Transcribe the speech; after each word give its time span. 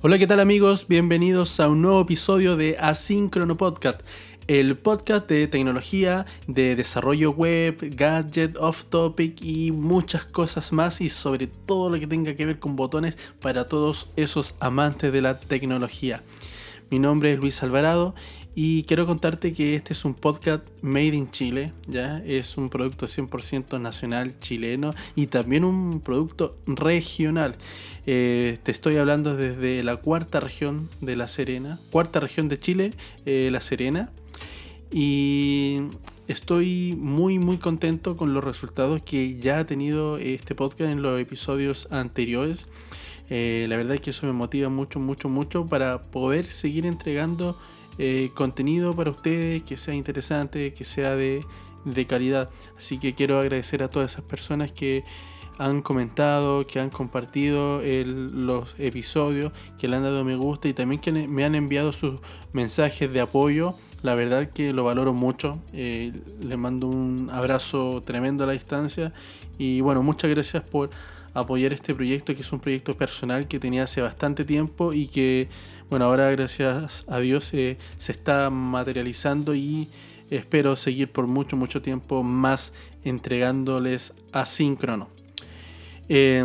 Hola, 0.00 0.16
¿qué 0.16 0.28
tal 0.28 0.38
amigos? 0.38 0.86
Bienvenidos 0.86 1.58
a 1.58 1.66
un 1.66 1.82
nuevo 1.82 2.00
episodio 2.02 2.56
de 2.56 2.76
Asíncrono 2.78 3.56
Podcast, 3.56 4.02
el 4.46 4.78
podcast 4.78 5.28
de 5.28 5.48
tecnología, 5.48 6.24
de 6.46 6.76
desarrollo 6.76 7.32
web, 7.32 7.76
gadget, 7.96 8.56
off 8.58 8.84
topic 8.84 9.42
y 9.42 9.72
muchas 9.72 10.24
cosas 10.24 10.70
más 10.70 11.00
y 11.00 11.08
sobre 11.08 11.48
todo 11.48 11.90
lo 11.90 11.98
que 11.98 12.06
tenga 12.06 12.36
que 12.36 12.46
ver 12.46 12.60
con 12.60 12.76
botones 12.76 13.18
para 13.40 13.66
todos 13.66 14.08
esos 14.14 14.54
amantes 14.60 15.12
de 15.12 15.20
la 15.20 15.40
tecnología. 15.40 16.22
Mi 16.90 17.00
nombre 17.00 17.32
es 17.32 17.40
Luis 17.40 17.60
Alvarado 17.64 18.14
y 18.60 18.82
quiero 18.82 19.06
contarte 19.06 19.52
que 19.52 19.76
este 19.76 19.92
es 19.92 20.04
un 20.04 20.14
podcast 20.14 20.66
made 20.82 21.14
in 21.14 21.30
Chile, 21.30 21.72
¿ya? 21.86 22.18
Es 22.26 22.56
un 22.56 22.70
producto 22.70 23.06
100% 23.06 23.80
nacional 23.80 24.36
chileno 24.40 24.94
y 25.14 25.28
también 25.28 25.62
un 25.62 26.00
producto 26.00 26.56
regional. 26.66 27.54
Eh, 28.04 28.58
te 28.64 28.72
estoy 28.72 28.96
hablando 28.96 29.36
desde 29.36 29.84
la 29.84 29.98
cuarta 29.98 30.40
región 30.40 30.90
de 31.00 31.14
La 31.14 31.28
Serena, 31.28 31.78
cuarta 31.92 32.18
región 32.18 32.48
de 32.48 32.58
Chile, 32.58 32.94
eh, 33.26 33.48
La 33.52 33.60
Serena. 33.60 34.10
Y 34.90 35.78
estoy 36.26 36.96
muy 36.98 37.38
muy 37.38 37.58
contento 37.58 38.16
con 38.16 38.34
los 38.34 38.42
resultados 38.42 39.02
que 39.02 39.38
ya 39.38 39.60
ha 39.60 39.66
tenido 39.66 40.18
este 40.18 40.56
podcast 40.56 40.90
en 40.90 41.00
los 41.00 41.20
episodios 41.20 41.86
anteriores. 41.92 42.68
Eh, 43.30 43.66
la 43.68 43.76
verdad 43.76 43.94
es 43.94 44.00
que 44.00 44.10
eso 44.10 44.26
me 44.26 44.32
motiva 44.32 44.68
mucho, 44.68 44.98
mucho, 44.98 45.28
mucho 45.28 45.66
para 45.66 46.10
poder 46.10 46.46
seguir 46.46 46.86
entregando 46.86 47.56
eh, 47.98 48.30
contenido 48.34 48.94
para 48.94 49.10
ustedes 49.10 49.62
que 49.64 49.76
sea 49.76 49.94
interesante, 49.94 50.72
que 50.72 50.84
sea 50.84 51.16
de, 51.16 51.44
calidad. 52.06 52.50
Así 52.76 52.98
que 52.98 53.14
quiero 53.14 53.38
agradecer 53.38 53.82
a 53.82 53.88
todas 53.88 54.12
esas 54.12 54.24
personas 54.24 54.72
que 54.72 55.04
han 55.58 55.82
comentado, 55.82 56.66
que 56.66 56.78
han 56.78 56.90
compartido 56.90 57.80
los 57.82 58.74
episodios, 58.78 59.52
que 59.78 59.88
le 59.88 59.96
han 59.96 60.04
dado 60.04 60.24
me 60.24 60.36
gusta 60.36 60.68
y 60.68 60.74
también 60.74 61.00
que 61.00 61.10
me 61.10 61.44
han 61.44 61.56
enviado 61.56 61.92
sus 61.92 62.20
mensajes 62.52 63.12
de 63.12 63.20
apoyo. 63.20 63.74
La 64.02 64.14
verdad 64.14 64.50
que 64.50 64.72
lo 64.72 64.84
valoro 64.84 65.12
mucho. 65.12 65.58
Eh, 65.72 66.12
les 66.40 66.56
mando 66.56 66.86
un 66.86 67.30
abrazo 67.32 68.02
tremendo 68.04 68.44
a 68.44 68.46
la 68.46 68.52
distancia. 68.52 69.12
Y 69.58 69.80
bueno, 69.80 70.02
muchas 70.04 70.30
gracias 70.30 70.62
por 70.62 70.90
apoyar 71.40 71.72
este 71.72 71.94
proyecto, 71.94 72.34
que 72.34 72.42
es 72.42 72.52
un 72.52 72.60
proyecto 72.60 72.96
personal 72.96 73.48
que 73.48 73.58
tenía 73.58 73.84
hace 73.84 74.00
bastante 74.00 74.44
tiempo 74.44 74.92
y 74.92 75.06
que, 75.06 75.48
bueno, 75.90 76.06
ahora 76.06 76.30
gracias 76.30 77.04
a 77.08 77.18
Dios 77.18 77.52
eh, 77.54 77.78
se 77.96 78.12
está 78.12 78.50
materializando 78.50 79.54
y 79.54 79.88
espero 80.30 80.76
seguir 80.76 81.10
por 81.10 81.26
mucho, 81.26 81.56
mucho 81.56 81.82
tiempo 81.82 82.22
más 82.22 82.72
entregándoles 83.04 84.12
asíncrono. 84.32 85.08
Eh, 86.08 86.44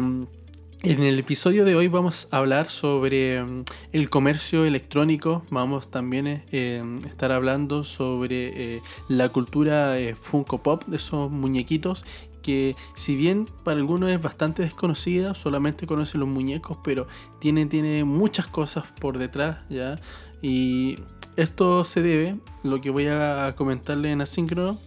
en 0.86 1.02
el 1.02 1.18
episodio 1.18 1.64
de 1.64 1.76
hoy 1.76 1.88
vamos 1.88 2.28
a 2.32 2.40
hablar 2.40 2.70
sobre 2.70 3.42
mm, 3.42 3.64
el 3.94 4.10
comercio 4.10 4.66
electrónico, 4.66 5.44
vamos 5.50 5.90
también 5.90 6.44
eh, 6.52 6.84
estar 7.06 7.32
hablando 7.32 7.84
sobre 7.84 8.82
la 9.08 9.30
cultura 9.30 9.96
Funko 10.20 10.62
Pop, 10.62 10.84
de 10.88 10.98
esos 10.98 11.32
muñequitos 11.32 12.04
que 12.44 12.76
si 12.94 13.16
bien 13.16 13.50
para 13.64 13.80
algunos 13.80 14.12
es 14.12 14.22
bastante 14.22 14.62
desconocida, 14.62 15.34
solamente 15.34 15.88
conocen 15.88 16.20
los 16.20 16.30
muñecos, 16.30 16.78
pero 16.84 17.08
tiene, 17.40 17.66
tiene 17.66 18.04
muchas 18.04 18.46
cosas 18.46 18.84
por 19.00 19.18
detrás, 19.18 19.58
¿ya? 19.70 20.00
Y 20.44 21.00
esto 21.36 21.84
se 21.84 22.04
debe, 22.04 22.38
lo 22.62 22.82
que 22.82 22.92
voy 22.92 23.08
a 23.08 23.56
comentarle 23.58 24.12
en 24.12 24.22
asíncrono, 24.22 24.78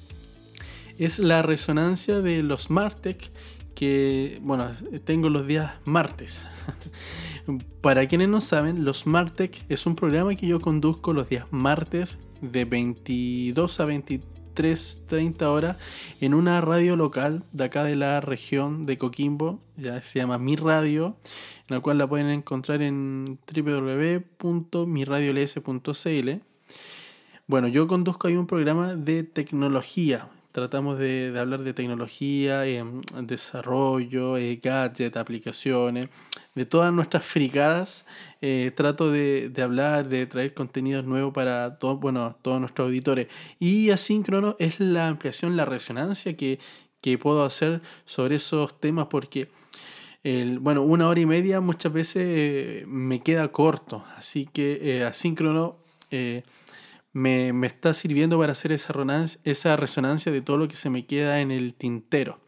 es 0.98 1.18
la 1.18 1.42
resonancia 1.42 2.20
de 2.20 2.42
los 2.42 2.70
Martech 2.70 3.32
que, 3.74 4.40
bueno, 4.42 4.70
tengo 5.04 5.28
los 5.28 5.46
días 5.46 5.72
martes. 5.84 6.46
Para 7.82 8.08
quienes 8.08 8.28
no 8.28 8.40
saben, 8.40 8.84
los 8.84 9.06
Martech 9.06 9.64
es 9.68 9.86
un 9.86 9.94
programa 9.94 10.34
que 10.34 10.46
yo 10.46 10.60
conduzco 10.60 11.12
los 11.12 11.28
días 11.28 11.46
martes 11.50 12.18
de 12.40 12.64
22 12.64 13.80
a 13.80 13.84
23 13.84 14.20
3.30 14.56 15.42
horas 15.42 15.76
en 16.20 16.34
una 16.34 16.60
radio 16.60 16.96
local 16.96 17.44
de 17.52 17.64
acá 17.64 17.84
de 17.84 17.94
la 17.94 18.20
región 18.20 18.86
de 18.86 18.98
Coquimbo, 18.98 19.60
ya 19.76 20.02
se 20.02 20.18
llama 20.18 20.38
Mi 20.38 20.56
Radio, 20.56 21.14
en 21.68 21.76
la 21.76 21.80
cual 21.80 21.98
la 21.98 22.08
pueden 22.08 22.30
encontrar 22.30 22.82
en 22.82 23.38
www.miradiols.cl. 23.54 26.30
Bueno, 27.46 27.68
yo 27.68 27.86
conduzco 27.86 28.26
ahí 28.26 28.34
un 28.34 28.48
programa 28.48 28.96
de 28.96 29.22
tecnología, 29.22 30.28
tratamos 30.52 30.98
de, 30.98 31.32
hablar 31.38 31.62
de 31.62 31.74
tecnología, 31.74 32.66
eh, 32.66 32.82
desarrollo, 33.22 34.38
eh, 34.38 34.58
gadgets, 34.60 35.16
aplicaciones, 35.16 36.08
de 36.56 36.66
todas 36.66 36.92
nuestras 36.92 37.24
fricadas. 37.24 38.06
Eh, 38.40 38.72
trato 38.74 39.12
de, 39.12 39.52
hablar, 39.62 40.08
de 40.08 40.26
traer 40.26 40.54
contenidos 40.54 41.04
nuevos 41.04 41.32
para 41.32 41.78
todo, 41.78 41.98
bueno, 41.98 42.36
todos 42.42 42.58
nuestros 42.58 42.86
auditores. 42.86 43.28
Y 43.60 43.90
asíncrono 43.90 44.56
es 44.58 44.80
la 44.80 45.06
ampliación, 45.06 45.56
la 45.56 45.64
resonancia 45.64 46.36
que, 46.36 46.58
puedo 47.20 47.44
hacer 47.44 47.82
sobre 48.04 48.34
esos 48.36 48.80
temas 48.80 49.06
porque... 49.08 49.48
El, 50.24 50.58
bueno, 50.58 50.82
una 50.82 51.06
hora 51.06 51.20
y 51.20 51.26
media 51.26 51.60
muchas 51.60 51.92
veces 51.92 52.84
me 52.88 53.20
queda 53.20 53.46
corto, 53.52 54.04
así 54.16 54.44
que 54.44 55.04
asíncrono 55.08 55.76
me, 57.12 57.66
está 57.66 57.94
sirviendo 57.94 58.36
para 58.36 58.50
hacer 58.50 58.72
esa 58.72 58.92
esa 59.44 59.76
resonancia 59.76 60.32
de 60.32 60.42
todo 60.42 60.58
lo 60.58 60.66
que 60.66 60.74
se 60.74 60.90
me 60.90 61.06
queda 61.06 61.40
en 61.40 61.52
el 61.52 61.74
tintero. 61.74 62.40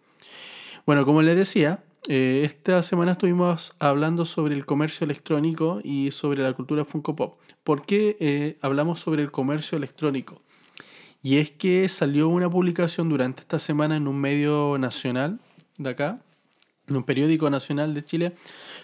Bueno, 0.84 1.04
como 1.06 1.22
les 1.22 1.36
decía, 1.36 1.84
eh, 2.08 2.42
esta 2.44 2.82
semana 2.82 3.12
estuvimos 3.12 3.74
hablando 3.78 4.24
sobre 4.24 4.54
el 4.54 4.64
comercio 4.64 5.04
electrónico 5.04 5.80
y 5.84 6.10
sobre 6.10 6.42
la 6.42 6.54
cultura 6.54 6.86
Funko 6.86 7.14
Pop. 7.14 7.38
¿Por 7.62 7.84
qué 7.84 8.16
eh, 8.18 8.56
hablamos 8.62 8.98
sobre 8.98 9.22
el 9.22 9.30
comercio 9.30 9.76
electrónico? 9.76 10.40
Y 11.22 11.36
es 11.36 11.50
que 11.50 11.86
salió 11.88 12.28
una 12.28 12.48
publicación 12.48 13.10
durante 13.10 13.42
esta 13.42 13.58
semana 13.58 13.96
en 13.96 14.08
un 14.08 14.18
medio 14.18 14.78
nacional 14.78 15.38
de 15.76 15.90
acá, 15.90 16.22
en 16.86 16.96
un 16.96 17.04
periódico 17.04 17.50
nacional 17.50 17.92
de 17.92 18.04
Chile, 18.04 18.34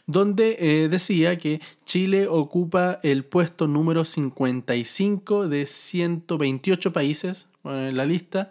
donde 0.06 0.59
eh, 0.61 0.89
decía 0.91 1.39
que 1.39 1.62
Chile 1.87 2.29
ocupa 2.29 3.01
el 3.03 3.25
puesto 3.25 3.67
número 3.67 4.05
55 4.05 5.49
de 5.49 5.65
128 5.65 6.93
países 6.93 7.49
en 7.65 7.97
la 7.97 8.05
lista, 8.05 8.51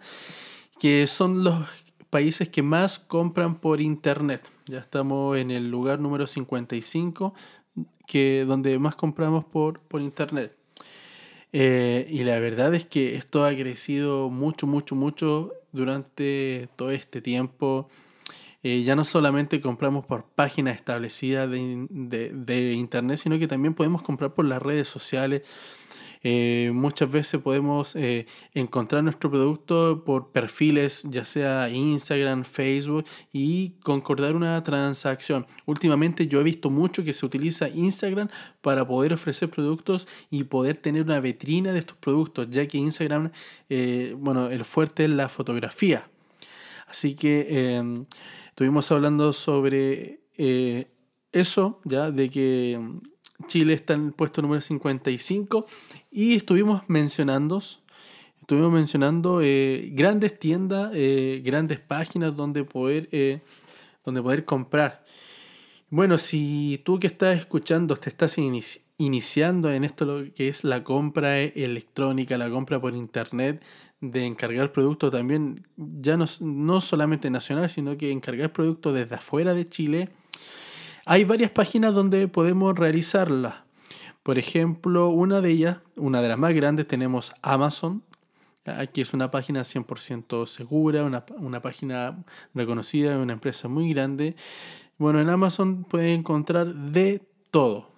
que 0.80 1.06
son 1.06 1.44
los 1.44 1.83
países 2.14 2.48
que 2.48 2.62
más 2.62 3.00
compran 3.00 3.56
por 3.56 3.80
internet. 3.80 4.48
Ya 4.66 4.78
estamos 4.78 5.36
en 5.36 5.50
el 5.50 5.68
lugar 5.68 5.98
número 5.98 6.28
55, 6.28 7.34
que, 8.06 8.44
donde 8.46 8.78
más 8.78 8.94
compramos 8.94 9.44
por, 9.44 9.80
por 9.80 10.00
internet. 10.00 10.56
Eh, 11.52 12.06
y 12.08 12.22
la 12.22 12.38
verdad 12.38 12.72
es 12.72 12.84
que 12.84 13.16
esto 13.16 13.44
ha 13.44 13.52
crecido 13.52 14.30
mucho, 14.30 14.68
mucho, 14.68 14.94
mucho 14.94 15.54
durante 15.72 16.68
todo 16.76 16.92
este 16.92 17.20
tiempo. 17.20 17.88
Eh, 18.62 18.84
ya 18.84 18.94
no 18.94 19.02
solamente 19.02 19.60
compramos 19.60 20.06
por 20.06 20.22
páginas 20.22 20.76
establecidas 20.76 21.50
de, 21.50 22.72
internet, 22.76 23.16
sino 23.18 23.40
que 23.40 23.48
también 23.48 23.74
podemos 23.74 24.02
comprar 24.02 24.34
por 24.34 24.44
las 24.44 24.62
redes 24.62 24.86
sociales. 24.86 25.42
Eh, 26.24 26.72
muchas 26.74 27.08
veces 27.08 27.40
podemos 27.40 27.94
eh, 27.94 28.26
encontrar 28.52 29.04
nuestro 29.04 29.30
producto 29.30 30.02
por 30.04 30.32
perfiles, 30.32 31.06
ya 31.08 31.24
sea 31.24 31.68
Instagram, 31.68 32.42
Facebook, 32.42 33.04
y 33.32 33.74
concordar 33.82 34.34
una 34.34 34.60
transacción. 34.64 35.46
Últimamente 35.66 36.26
yo 36.26 36.40
he 36.40 36.44
visto 36.44 36.68
mucho 36.68 37.04
que 37.04 37.12
se 37.12 37.24
utiliza 37.24 37.68
Instagram 37.68 38.28
para 38.60 38.84
poder 38.84 39.12
ofrecer 39.12 39.48
productos 39.50 40.08
y 40.30 40.42
poder 40.44 40.78
tener 40.78 41.04
una 41.04 41.20
vitrina 41.20 41.72
de 41.72 41.78
estos 41.78 41.96
productos, 41.98 42.48
ya 42.50 42.66
que 42.66 42.78
Instagram, 42.78 43.30
bueno, 44.16 44.48
el 44.48 44.64
fuerte 44.64 45.04
es 45.04 45.10
la 45.10 45.28
fotografía. 45.28 46.08
Así 46.88 47.14
que 47.14 47.76
em, 47.76 48.06
Estuvimos 48.54 48.92
hablando 48.92 49.32
sobre 49.32 50.20
eh, 50.38 50.86
eso, 51.32 51.80
ya, 51.82 52.12
de 52.12 52.30
que 52.30 52.80
Chile 53.46 53.74
está 53.74 53.94
en 53.94 54.06
el 54.06 54.12
puesto 54.12 54.42
número 54.42 54.60
55 54.60 55.66
y 56.10 56.34
estuvimos 56.34 56.82
mencionando, 56.88 57.62
estuvimos 58.40 58.72
mencionando 58.72 59.40
eh, 59.42 59.90
grandes 59.92 60.38
tiendas, 60.38 60.90
eh, 60.94 61.42
grandes 61.44 61.80
páginas 61.80 62.36
donde 62.36 62.64
poder, 62.64 63.08
donde 64.04 64.22
poder 64.22 64.44
comprar. 64.44 65.04
Bueno, 65.90 66.18
si 66.18 66.82
tú 66.84 66.98
que 66.98 67.06
estás 67.06 67.38
escuchando 67.38 67.94
te 67.96 68.08
estás 68.08 68.36
iniciando 68.98 69.70
en 69.70 69.84
esto 69.84 70.04
lo 70.04 70.32
que 70.32 70.48
es 70.48 70.64
la 70.64 70.82
compra 70.82 71.38
electrónica, 71.40 72.36
la 72.36 72.50
compra 72.50 72.80
por 72.80 72.96
internet, 72.96 73.62
de 74.00 74.26
encargar 74.26 74.72
productos 74.72 75.12
también, 75.12 75.66
ya 75.76 76.16
no, 76.16 76.24
no 76.40 76.80
solamente 76.80 77.30
nacional, 77.30 77.70
sino 77.70 77.96
que 77.96 78.10
encargar 78.10 78.52
productos 78.52 78.94
desde 78.94 79.14
afuera 79.14 79.54
de 79.54 79.68
Chile, 79.68 80.08
hay 81.06 81.24
varias 81.24 81.50
páginas 81.50 81.94
donde 81.94 82.28
podemos 82.28 82.78
realizarla. 82.78 83.64
Por 84.22 84.38
ejemplo, 84.38 85.08
una 85.08 85.40
de 85.40 85.50
ellas, 85.50 85.78
una 85.96 86.22
de 86.22 86.28
las 86.28 86.38
más 86.38 86.54
grandes, 86.54 86.88
tenemos 86.88 87.32
Amazon. 87.42 88.02
Aquí 88.64 89.02
es 89.02 89.12
una 89.12 89.30
página 89.30 89.60
100% 89.60 90.46
segura, 90.46 91.04
una, 91.04 91.24
una 91.36 91.60
página 91.60 92.24
reconocida, 92.54 93.18
una 93.18 93.34
empresa 93.34 93.68
muy 93.68 93.92
grande. 93.92 94.34
Bueno, 94.96 95.20
en 95.20 95.28
Amazon 95.28 95.84
pueden 95.84 96.20
encontrar 96.20 96.74
de 96.74 97.20
todo. 97.50 97.94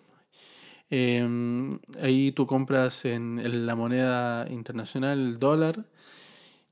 Em, 0.88 1.78
ahí 2.00 2.32
tú 2.32 2.46
compras 2.46 3.04
en, 3.04 3.66
la 3.66 3.74
moneda 3.74 4.46
internacional 4.50 5.18
el 5.18 5.38
dólar. 5.38 5.84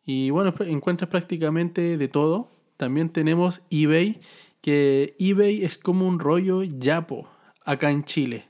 Y 0.06 0.30
bueno, 0.30 0.54
encuentras 0.60 1.10
prácticamente 1.10 1.96
de 1.96 2.08
todo. 2.08 2.50
También 2.76 3.10
tenemos 3.10 3.62
eBay, 3.70 4.20
que 4.64 5.14
eBay 5.18 5.62
es 5.62 5.76
como 5.76 6.08
un 6.08 6.18
rollo 6.18 6.62
yapo 6.62 7.28
acá 7.66 7.90
en 7.90 8.02
Chile. 8.02 8.46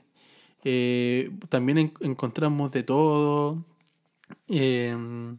Eh, 0.63 1.29
también 1.49 1.91
encontramos 1.99 2.71
de 2.71 2.83
todo. 2.83 3.65
Em, 4.47 5.37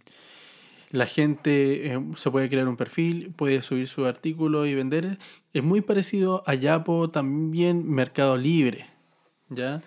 la 0.91 1.07
gente 1.07 1.93
em, 1.93 2.15
se 2.15 2.31
puede 2.31 2.51
crear 2.51 2.69
un 2.69 2.77
perfil, 2.77 3.33
puede 3.35 3.63
subir 3.63 3.89
su 3.89 4.05
artículo 4.05 4.67
y 4.67 4.75
vender. 4.75 5.19
Es 5.55 5.65
muy 5.65 5.81
parecido 5.81 6.43
a 6.47 6.53
Yapo, 6.53 7.09
también 7.09 7.89
Mercado 7.89 8.37
Libre. 8.37 8.85
¿ya? 9.49 9.83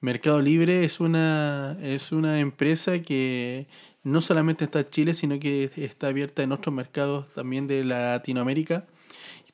Mercado 0.00 0.40
Libre 0.40 0.84
es 0.84 0.98
una, 0.98 1.78
es 1.80 2.10
una 2.10 2.40
empresa 2.40 3.00
que 3.00 3.68
no 4.02 4.20
solamente 4.20 4.64
está 4.64 4.80
en 4.80 4.90
Chile, 4.90 5.14
sino 5.14 5.38
que 5.38 5.70
está 5.76 6.08
abierta 6.08 6.42
en 6.42 6.50
otros 6.50 6.74
mercados 6.74 7.32
también 7.32 7.68
de 7.68 7.84
Latinoamérica. 7.84 8.88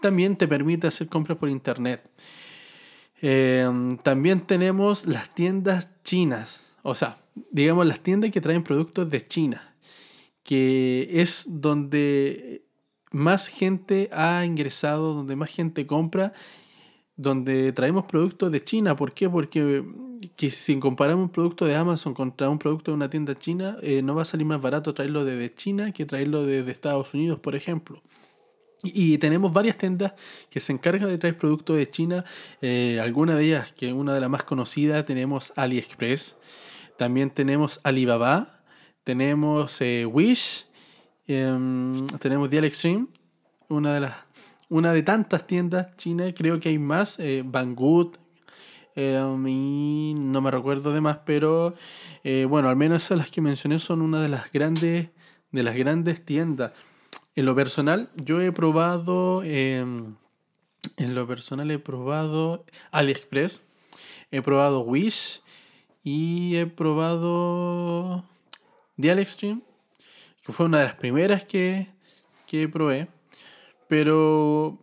También 0.00 0.36
te 0.36 0.46
permite 0.46 0.86
hacer 0.86 1.08
compras 1.08 1.38
por 1.38 1.48
internet. 1.48 2.08
Em, 3.20 3.98
también 3.98 4.40
tenemos 4.42 5.06
las 5.06 5.34
tiendas 5.34 5.88
chinas, 6.04 6.60
o 6.82 6.94
sea, 6.94 7.18
digamos 7.50 7.86
las 7.86 8.00
tiendas 8.00 8.30
que 8.30 8.40
traen 8.40 8.62
productos 8.62 9.10
de 9.10 9.24
China, 9.24 9.74
que 10.44 11.08
es 11.10 11.44
donde 11.48 12.62
más 13.10 13.48
gente 13.48 14.08
ha 14.12 14.44
ingresado, 14.44 15.14
donde 15.14 15.34
más 15.34 15.50
gente 15.50 15.86
compra, 15.86 16.32
donde 17.16 17.72
traemos 17.72 18.04
productos 18.04 18.52
de 18.52 18.62
China. 18.62 18.94
¿Por 18.94 19.12
qué? 19.12 19.28
Porque 19.28 19.84
que 20.36 20.50
si 20.50 20.78
comparamos 20.78 21.24
un 21.24 21.30
producto 21.30 21.64
de 21.64 21.76
Amazon 21.76 22.14
contra 22.14 22.48
un 22.48 22.58
producto 22.58 22.90
de 22.90 22.96
una 22.96 23.10
tienda 23.10 23.34
china, 23.34 23.76
eh, 23.82 24.02
no 24.02 24.14
va 24.14 24.22
a 24.22 24.24
salir 24.24 24.46
más 24.46 24.60
barato 24.60 24.94
traerlo 24.94 25.24
desde 25.24 25.54
China 25.54 25.92
que 25.92 26.06
traerlo 26.06 26.44
desde 26.44 26.70
Estados 26.70 27.14
Unidos, 27.14 27.38
por 27.40 27.54
ejemplo. 27.54 28.02
Y 28.82 29.18
tenemos 29.18 29.52
varias 29.52 29.76
tiendas 29.76 30.12
que 30.50 30.60
se 30.60 30.72
encargan 30.72 31.08
de 31.08 31.18
traer 31.18 31.36
productos 31.36 31.76
de 31.76 31.90
China. 31.90 32.24
Eh, 32.60 33.00
algunas 33.02 33.36
de 33.36 33.46
ellas, 33.46 33.72
que 33.72 33.92
una 33.92 34.14
de 34.14 34.20
las 34.20 34.30
más 34.30 34.44
conocidas, 34.44 35.04
tenemos 35.04 35.52
AliExpress. 35.56 36.36
También 36.96 37.30
tenemos 37.30 37.80
Alibaba. 37.82 38.62
Tenemos 39.04 39.80
eh, 39.80 40.06
Wish. 40.06 40.66
Em, 41.26 42.06
tenemos 42.18 42.50
Dial 42.50 42.64
Extreme. 42.64 43.06
Una 43.68 43.94
de 43.94 44.00
las 44.00 44.14
una 44.70 44.92
de 44.92 45.02
tantas 45.02 45.46
tiendas 45.46 45.96
chinas. 45.96 46.32
Creo 46.36 46.60
que 46.60 46.68
hay 46.68 46.78
más. 46.78 47.18
Eh, 47.18 47.42
Banggood. 47.44 48.16
Em, 48.94 49.46
y 49.46 50.14
no 50.14 50.40
me 50.40 50.50
recuerdo 50.50 50.92
de 50.92 51.00
más. 51.00 51.18
Pero 51.24 51.74
eh, 52.24 52.46
bueno, 52.48 52.68
al 52.68 52.76
menos 52.76 53.04
esas 53.04 53.18
las 53.18 53.30
que 53.30 53.40
mencioné 53.40 53.78
son 53.78 54.02
una 54.02 54.20
de 54.20 54.28
las 54.28 54.52
grandes, 54.52 55.08
de 55.52 55.62
las 55.62 55.76
grandes 55.76 56.24
tiendas. 56.24 56.72
En 57.38 57.44
lo 57.44 57.54
personal, 57.54 58.10
yo 58.16 58.40
he 58.40 58.50
probado, 58.50 59.44
em, 59.44 60.16
en 60.96 61.14
lo 61.14 61.24
personal 61.28 61.70
he 61.70 61.78
probado 61.78 62.64
AliExpress, 62.90 63.62
he 64.32 64.42
probado 64.42 64.80
Wish 64.80 65.40
y 66.02 66.56
he 66.56 66.66
probado 66.66 68.24
Dial 68.96 69.20
Extreme, 69.20 69.60
que 70.44 70.52
fue 70.52 70.66
una 70.66 70.80
de 70.80 70.86
las 70.86 70.94
primeras 70.94 71.44
que, 71.44 71.86
que 72.48 72.68
probé. 72.68 73.06
Pero 73.86 74.76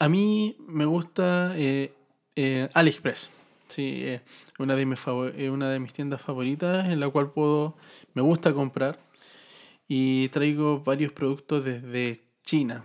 a 0.00 0.08
mí 0.08 0.56
me 0.66 0.86
gusta 0.86 1.52
eh, 1.54 1.94
eh, 2.34 2.68
AliExpress. 2.74 3.30
Sí, 3.68 4.18
una, 4.58 4.74
de 4.74 4.84
mis 4.84 5.06
una 5.06 5.70
de 5.70 5.78
mis 5.78 5.92
tiendas 5.92 6.20
favoritas 6.20 6.88
en 6.88 6.98
la 6.98 7.08
cual 7.08 7.30
puedo, 7.30 7.76
me 8.14 8.22
gusta 8.22 8.52
comprar 8.52 8.98
y 9.92 10.28
traigo 10.28 10.84
varios 10.84 11.10
productos 11.10 11.64
desde 11.64 12.20
China. 12.44 12.84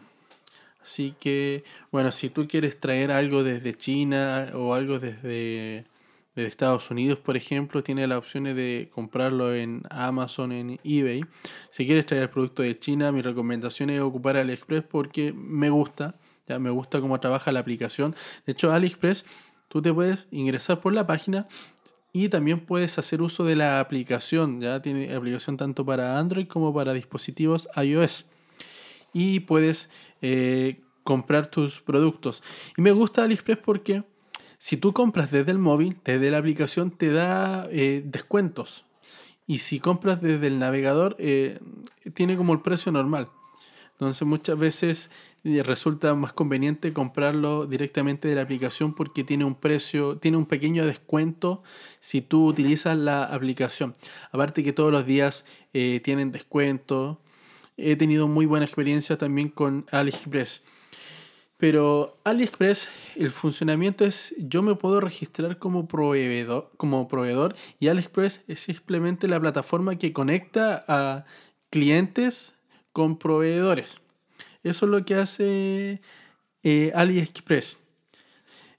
Así 0.81 1.13
que, 1.19 1.63
bueno, 1.91 2.11
si 2.11 2.31
tú 2.31 2.47
quieres 2.47 2.79
traer 2.79 3.11
algo 3.11 3.43
desde 3.43 3.75
China 3.75 4.49
o 4.55 4.73
algo 4.73 4.97
desde, 4.97 5.85
Estados 6.35 6.89
Unidos, 6.89 7.19
por 7.19 7.37
ejemplo, 7.37 7.83
tienes 7.83 8.09
la 8.09 8.17
opción 8.17 8.45
de 8.45 8.89
comprarlo 8.91 9.53
en 9.53 9.83
Amazon, 9.91 10.51
en 10.51 10.79
eBay. 10.83 11.23
Si 11.69 11.85
quieres 11.85 12.07
traer 12.07 12.23
el 12.23 12.29
producto 12.31 12.63
de 12.63 12.77
China, 12.79 13.11
mi 13.11 13.21
recomendación 13.21 13.91
es 13.91 14.01
ocupar 14.01 14.35
AliExpress 14.37 14.83
porque 14.83 15.31
me 15.31 15.69
gusta, 15.69 16.15
ya 16.47 16.57
me 16.57 16.71
gusta 16.71 17.01
cómo 17.01 17.19
trabaja 17.19 17.51
la 17.51 17.59
aplicación. 17.59 18.15
De 18.47 18.53
hecho, 18.53 18.73
AliExpress, 18.73 19.27
tú 19.67 19.79
te 19.79 19.93
puedes 19.93 20.27
ingresar 20.31 20.81
por 20.81 20.91
la 20.91 21.05
página, 21.05 21.47
y 22.15 22.29
también 22.29 22.61
puedes 22.61 22.97
hacer 22.97 23.21
uso 23.21 23.43
de 23.43 23.57
la 23.57 23.81
aplicación, 23.81 24.61
ya 24.61 24.81
tiene 24.81 25.13
aplicación 25.13 25.57
tanto 25.57 25.85
para 25.85 26.17
Android 26.17 26.47
como 26.47 26.73
para 26.73 26.93
dispositivos 26.93 27.67
iOS. 27.75 28.23
Y 29.11 29.41
puedes 29.41 29.89
eh, 30.21 30.79
comprar 31.03 31.47
tus 31.47 31.81
productos. 31.81 32.41
Y 32.77 32.81
me 32.81 32.93
gusta 32.93 33.25
AliExpress 33.25 33.57
porque 33.57 34.05
si 34.57 34.77
tú 34.77 34.93
compras 34.93 35.29
desde 35.29 35.51
el 35.51 35.57
móvil, 35.57 35.97
desde 36.05 36.31
la 36.31 36.37
aplicación, 36.37 36.89
te 36.89 37.11
da 37.11 37.67
eh, 37.69 38.01
descuentos. 38.05 38.85
Y 39.45 39.59
si 39.59 39.81
compras 39.81 40.21
desde 40.21 40.47
el 40.47 40.57
navegador, 40.57 41.17
eh, 41.19 41.59
tiene 42.13 42.37
como 42.37 42.53
el 42.53 42.61
precio 42.61 42.93
normal. 42.93 43.27
Entonces 43.95 44.27
muchas 44.27 44.59
veces 44.59 45.09
resulta 45.63 46.13
más 46.15 46.33
conveniente 46.33 46.91
comprarlo 46.91 47.65
directamente 47.65 48.27
de 48.27 48.35
la 48.35 48.41
aplicación 48.41 48.93
porque 48.93 49.23
tiene 49.23 49.45
un 49.45 49.55
precio, 49.55 50.17
tiene 50.17 50.35
un 50.35 50.45
pequeño 50.45 50.85
descuento 50.85 51.63
si 52.01 52.21
tú 52.21 52.45
utilizas 52.45 52.97
la 52.97 53.23
aplicación. 53.23 53.95
Aparte 54.31 54.63
que 54.63 54.73
todos 54.73 54.91
los 54.91 55.05
días 55.05 55.45
eh, 55.73 56.01
tienen 56.03 56.33
descuento. 56.33 57.21
He 57.77 57.95
tenido 57.95 58.27
muy 58.27 58.45
buena 58.45 58.65
experiencia 58.65 59.17
también 59.17 59.47
con 59.47 59.85
AliExpress. 59.91 60.61
Pero 61.57 62.17
AliExpress, 62.25 62.89
el 63.15 63.31
funcionamiento 63.31 64.03
es, 64.03 64.35
yo 64.37 64.61
me 64.61 64.75
puedo 64.75 64.99
registrar 64.99 65.57
como 65.57 65.87
proveedor, 65.87 66.69
como 66.75 67.07
proveedor 67.07 67.55
y 67.79 67.87
AliExpress 67.87 68.43
es 68.49 68.59
simplemente 68.59 69.29
la 69.29 69.39
plataforma 69.39 69.97
que 69.97 70.11
conecta 70.11 70.83
a 70.89 71.25
clientes 71.69 72.54
con 72.95 73.17
proveedores. 73.17 73.99
Eso 74.63 74.85
es 74.85 74.89
lo 74.89 75.03
que 75.03 75.15
hace 75.15 75.99
eh, 76.63 76.93
AliExpress. 76.95 77.77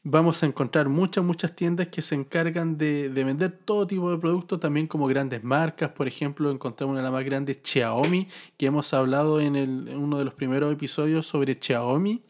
Vamos 0.04 0.42
a 0.42 0.46
encontrar 0.46 0.88
muchas, 0.88 1.22
muchas 1.22 1.54
tiendas 1.54 1.88
que 1.88 2.00
se 2.00 2.14
encargan 2.14 2.78
de, 2.78 3.10
vender 3.10 3.52
todo 3.52 3.86
tipo 3.86 4.10
de 4.10 4.16
productos, 4.16 4.58
también 4.58 4.86
como 4.86 5.06
grandes 5.06 5.44
marcas. 5.44 5.90
Por 5.90 6.08
ejemplo, 6.08 6.50
encontramos 6.50 6.92
una 6.92 7.00
de 7.00 7.04
las 7.04 7.12
más 7.12 7.26
grandes, 7.26 7.60
Xiaomi, 7.62 8.26
que 8.56 8.64
hemos 8.64 8.94
hablado 8.94 9.38
en, 9.38 9.54
uno 9.94 10.16
de 10.16 10.24
los 10.24 10.32
primeros 10.32 10.72
episodios 10.72 11.26
sobre 11.26 11.58
Xiaomi, 11.60 12.22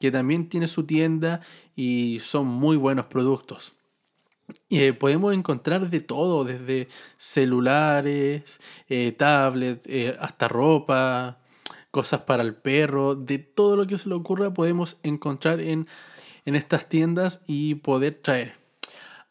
que 0.00 0.10
también 0.10 0.48
tiene 0.48 0.66
su 0.66 0.82
tienda 0.82 1.42
y 1.76 2.18
son 2.18 2.48
muy 2.48 2.76
buenos 2.76 3.04
productos. 3.04 3.76
Eh, 4.68 4.92
podemos 4.92 5.34
encontrar 5.34 5.90
de 5.90 6.00
todo, 6.00 6.44
desde 6.44 6.88
celulares, 7.16 8.60
eh, 8.88 9.12
tablets, 9.12 9.86
eh, 9.86 10.16
hasta 10.20 10.48
ropa, 10.48 11.38
cosas 11.90 12.22
para 12.22 12.42
el 12.42 12.54
perro, 12.54 13.14
de 13.14 13.38
todo 13.38 13.76
lo 13.76 13.86
que 13.86 13.98
se 13.98 14.08
le 14.08 14.14
ocurra 14.14 14.54
podemos 14.54 14.98
encontrar 15.02 15.60
en, 15.60 15.86
estas 16.44 16.88
tiendas 16.88 17.42
y 17.46 17.76
poder 17.76 18.20
traer. 18.22 18.54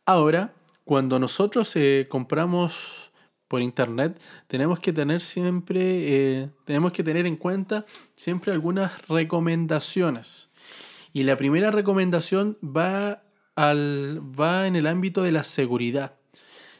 Ahora, 0.05 0.53
cuando 0.85 1.19
nosotros 1.19 1.77
compramos 2.07 3.11
por 3.49 3.61
internet, 3.61 4.21
tenemos 4.47 4.79
que 4.79 4.93
tener 4.93 5.19
siempre, 5.19 6.49
tenemos 6.63 6.93
que 6.93 7.03
tener 7.03 7.25
en 7.25 7.35
cuenta 7.35 7.85
siempre 8.15 8.53
algunas 8.53 9.05
recomendaciones. 9.09 10.49
Y 11.11 11.23
la 11.23 11.35
primera 11.37 11.71
recomendación 11.71 12.57
va 12.63 13.21
va 13.59 14.67
en 14.67 14.75
el 14.75 14.87
ámbito 14.87 15.23
de 15.23 15.31
la 15.31 15.43
seguridad. 15.43 16.15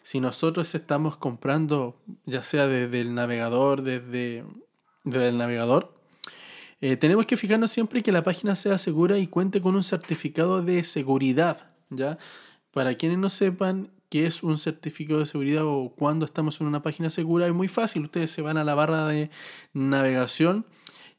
Si 0.02 0.20
nosotros 0.20 0.74
estamos 0.76 1.18
comprando, 1.18 1.98
ya 2.26 2.42
sea 2.42 2.68
desde 2.68 3.02
el 3.02 3.14
navegador, 3.14 3.84
desde, 3.84 4.44
el 5.06 5.38
navegador, 5.38 5.94
eh, 6.82 6.96
tenemos 6.96 7.26
que 7.26 7.38
fijarnos 7.38 7.72
siempre 7.72 8.02
que 8.02 8.12
la 8.12 8.24
página 8.24 8.56
sea 8.56 8.78
segura 8.78 9.18
y 9.20 9.28
cuente 9.28 9.62
con 9.62 9.76
un 9.76 9.84
certificado 9.84 10.62
de 10.62 10.84
seguridad. 10.84 11.72
¿ya? 11.90 12.18
Para 12.72 12.96
quienes 12.96 13.18
no 13.18 13.30
sepan 13.30 13.92
qué 14.10 14.26
es 14.26 14.42
un 14.42 14.58
certificado 14.58 15.20
de 15.20 15.26
seguridad 15.26 15.64
o 15.66 15.94
cuándo 15.96 16.26
estamos 16.26 16.60
en 16.62 16.68
una 16.68 16.82
página 16.82 17.10
segura, 17.10 17.46
es 17.48 17.54
muy 17.54 17.68
fácil. 17.68 18.04
Ustedes 18.04 18.32
se 18.32 18.42
van 18.42 18.58
a 18.58 18.64
la 18.64 18.76
barra 18.76 19.08
de 19.08 19.30
navegación 19.74 20.66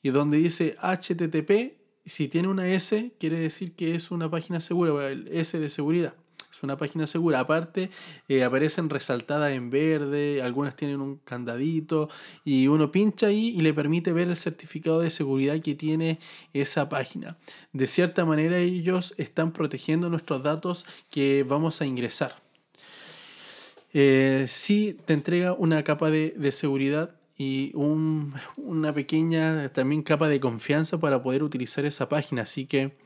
y 0.03 0.11
donde 0.11 0.39
dice 0.39 0.77
HTTP 0.81 1.80
si 2.05 2.29
tiene 2.29 2.49
una 2.49 2.69
S, 2.69 3.13
quiere 3.19 3.39
decir 3.39 3.75
que 3.75 3.95
es 3.95 4.11
una 4.11 4.31
página 4.31 4.61
segura, 4.61 5.09
el 5.09 5.29
S 5.29 5.59
de 5.59 5.69
seguridad. 5.69 6.15
Es 6.53 6.65
una 6.65 6.77
página 6.77 7.07
segura. 7.07 7.39
Aparte, 7.39 7.91
eh, 8.29 8.43
aparecen 8.43 8.91
resaltadas 8.91 9.53
en 9.53 9.71
verde, 9.71 10.43
algunas 10.43 10.75
tienen 10.75 11.01
un 11.01 11.19
candadito 11.19 12.09
y 12.45 12.67
uno 12.67 12.91
pincha 12.91 13.29
ahí 13.29 13.55
y 13.57 13.61
le 13.61 13.73
permite 13.73 14.13
ver 14.13 14.29
el 14.29 14.37
certificado 14.37 15.01
de 15.01 15.11
seguridad 15.11 15.61
que 15.61 15.77
tiene 15.77 16.19
esa 16.53 16.89
página. 16.89 17.39
De 17.73 17.87
cierta 17.87 18.25
manera, 18.25 18.59
ellos 18.59 19.15
están 19.17 19.53
protegiendo 19.53 20.11
nuestros 20.11 20.43
datos 20.43 20.87
que 21.09 21.45
vamos 21.45 21.81
a 21.83 21.87
ingresar. 21.87 22.43
eh, 23.93 24.47
sí 24.49 24.97
te 25.05 25.13
entrega 25.15 25.53
una 25.53 25.83
capa 25.85 26.11
de, 26.11 26.35
de 26.37 26.53
seguridad 26.53 27.20
y 27.41 27.73
un, 27.75 28.35
una 28.59 28.93
pequeña 28.93 29.73
también 29.73 30.03
capa 30.03 30.29
de 30.29 30.39
confianza 30.41 31.01
para 31.01 31.23
poder 31.23 31.43
utilizar 31.43 31.87
esa 31.87 32.07
página. 32.07 32.43
Así 32.43 32.67
que 32.67 32.99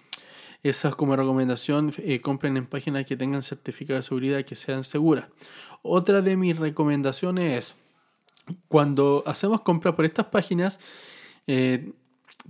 esa 0.65 0.89
es 0.89 0.97
como 0.97 1.15
recomendación, 1.15 1.93
eh, 1.99 2.21
compren 2.21 2.57
en 2.57 2.67
páginas 2.67 3.05
que 3.05 3.17
tengan 3.17 3.45
certificado 3.45 3.97
de 3.97 4.03
seguridad 4.03 4.45
que 4.45 4.57
sean 4.57 4.83
seguras. 4.83 5.27
Otra 5.83 6.21
de 6.21 6.37
mis 6.37 6.59
recomendaciones 6.59 7.59
es, 7.59 8.55
cuando 8.67 9.23
hacemos 9.25 9.61
compras 9.61 9.95
por 9.95 10.05
estas 10.05 10.27
páginas, 10.27 10.81
eh, 11.47 11.93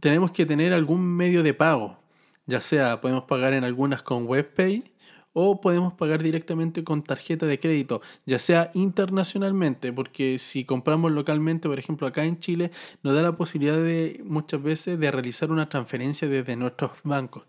tenemos 0.01 0.33
que 0.33 0.47
tener 0.47 0.73
algún 0.73 1.05
medio 1.05 1.43
de 1.43 1.53
pago. 1.53 1.99
Ya 2.47 2.63
sea 2.63 3.03
podemos 3.03 3.25
pagar 3.25 3.53
en 3.53 3.63
algunas 3.63 4.03
con 4.03 4.27
WebPay 4.27 4.91
o 5.35 5.61
podemos 5.61 5.93
pagar 5.93 6.23
directamente 6.23 6.83
con 6.85 7.03
tarjeta 7.03 7.45
de 7.45 7.61
crédito, 7.61 8.01
ya 8.25 8.39
sea 8.39 8.71
internacionalmente, 8.73 9.93
porque 9.93 10.39
si 10.39 10.65
compramos 10.65 11.13
localmente, 11.13 11.69
por 11.69 11.79
ejemplo 11.79 12.07
acá 12.07 12.25
en 12.25 12.39
Chile, 12.39 12.71
nos 13.03 13.15
da 13.15 13.21
la 13.21 13.37
posibilidad 13.37 13.77
de 13.77 14.23
muchas 14.25 14.63
veces 14.63 14.99
de 14.99 15.11
realizar 15.11 15.51
una 15.51 15.69
transferencia 15.69 16.29
desde 16.29 16.57
nuestros 16.57 16.93
bancos. 17.03 17.43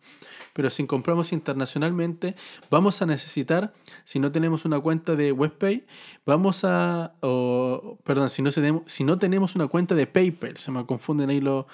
Pero 0.53 0.69
si 0.69 0.85
compramos 0.87 1.31
internacionalmente, 1.31 2.35
vamos 2.71 3.01
a 3.01 3.05
necesitar, 3.05 3.73
si 4.03 4.19
no 4.19 4.31
tenemos 4.31 4.65
una 4.65 4.79
cuenta 4.79 5.15
de 5.15 5.31
WebPay, 5.31 5.85
vamos 6.25 6.63
a, 6.63 7.13
perdón, 8.03 8.29
si 8.29 8.41
no, 8.41 8.49
si 8.87 9.03
no 9.03 9.19
tenemos 9.19 9.55
una 9.55 9.67
cuenta 9.67 9.95
de 9.95 10.07
PayPal, 10.07 10.57
se 10.57 10.71
me 10.71 10.85
confunden 10.85 11.29
ahí 11.29 11.39
los, 11.39 11.65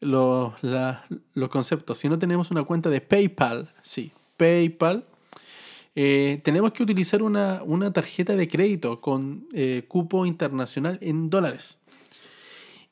los 0.00 1.48
conceptos, 1.50 1.98
si 1.98 2.08
no 2.08 2.18
tenemos 2.18 2.50
una 2.50 2.64
cuenta 2.64 2.90
de 2.90 3.00
PayPal, 3.00 3.72
sí, 3.82 4.12
PayPal, 4.36 5.06
eh, 5.94 6.40
tenemos 6.42 6.72
que 6.72 6.82
utilizar 6.82 7.22
una, 7.22 7.92
tarjeta 7.92 8.34
de 8.34 8.48
crédito 8.48 9.00
con 9.00 9.46
eh, 9.52 9.84
cupo 9.88 10.24
internacional 10.26 10.98
en 11.02 11.28
dólares. 11.28 11.78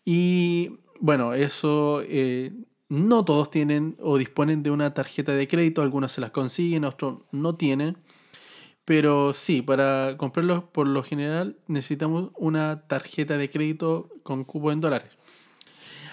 Y 0.05 0.73
bueno, 0.99 1.35
eso 1.35 2.03
eh, 2.07 2.53
no 2.89 3.25
todos 3.25 3.51
tienen 3.51 3.97
o 4.01 4.19
disponen 4.19 4.63
de 4.63 4.71
una 4.71 4.93
tarjeta 4.93 5.33
de 5.33 5.49
crédito, 5.49 5.83
algunos 5.83 6.13
se 6.13 6.21
las 6.21 6.31
consiguen, 6.31 6.85
otros 6.85 7.21
no 7.33 7.55
tienen. 7.55 7.97
Pero 8.85 9.33
sí, 9.33 9.63
para 9.63 10.17
comprarlos 10.17 10.65
por 10.65 10.87
lo 10.87 11.03
general 11.03 11.57
necesitamos 11.69 12.31
una 12.37 12.87
tarjeta 12.89 13.39
de 13.39 13.49
crédito 13.49 14.09
con 14.23 14.45
cupo 14.45 14.73
en 14.73 14.81
dólares. 14.81 15.17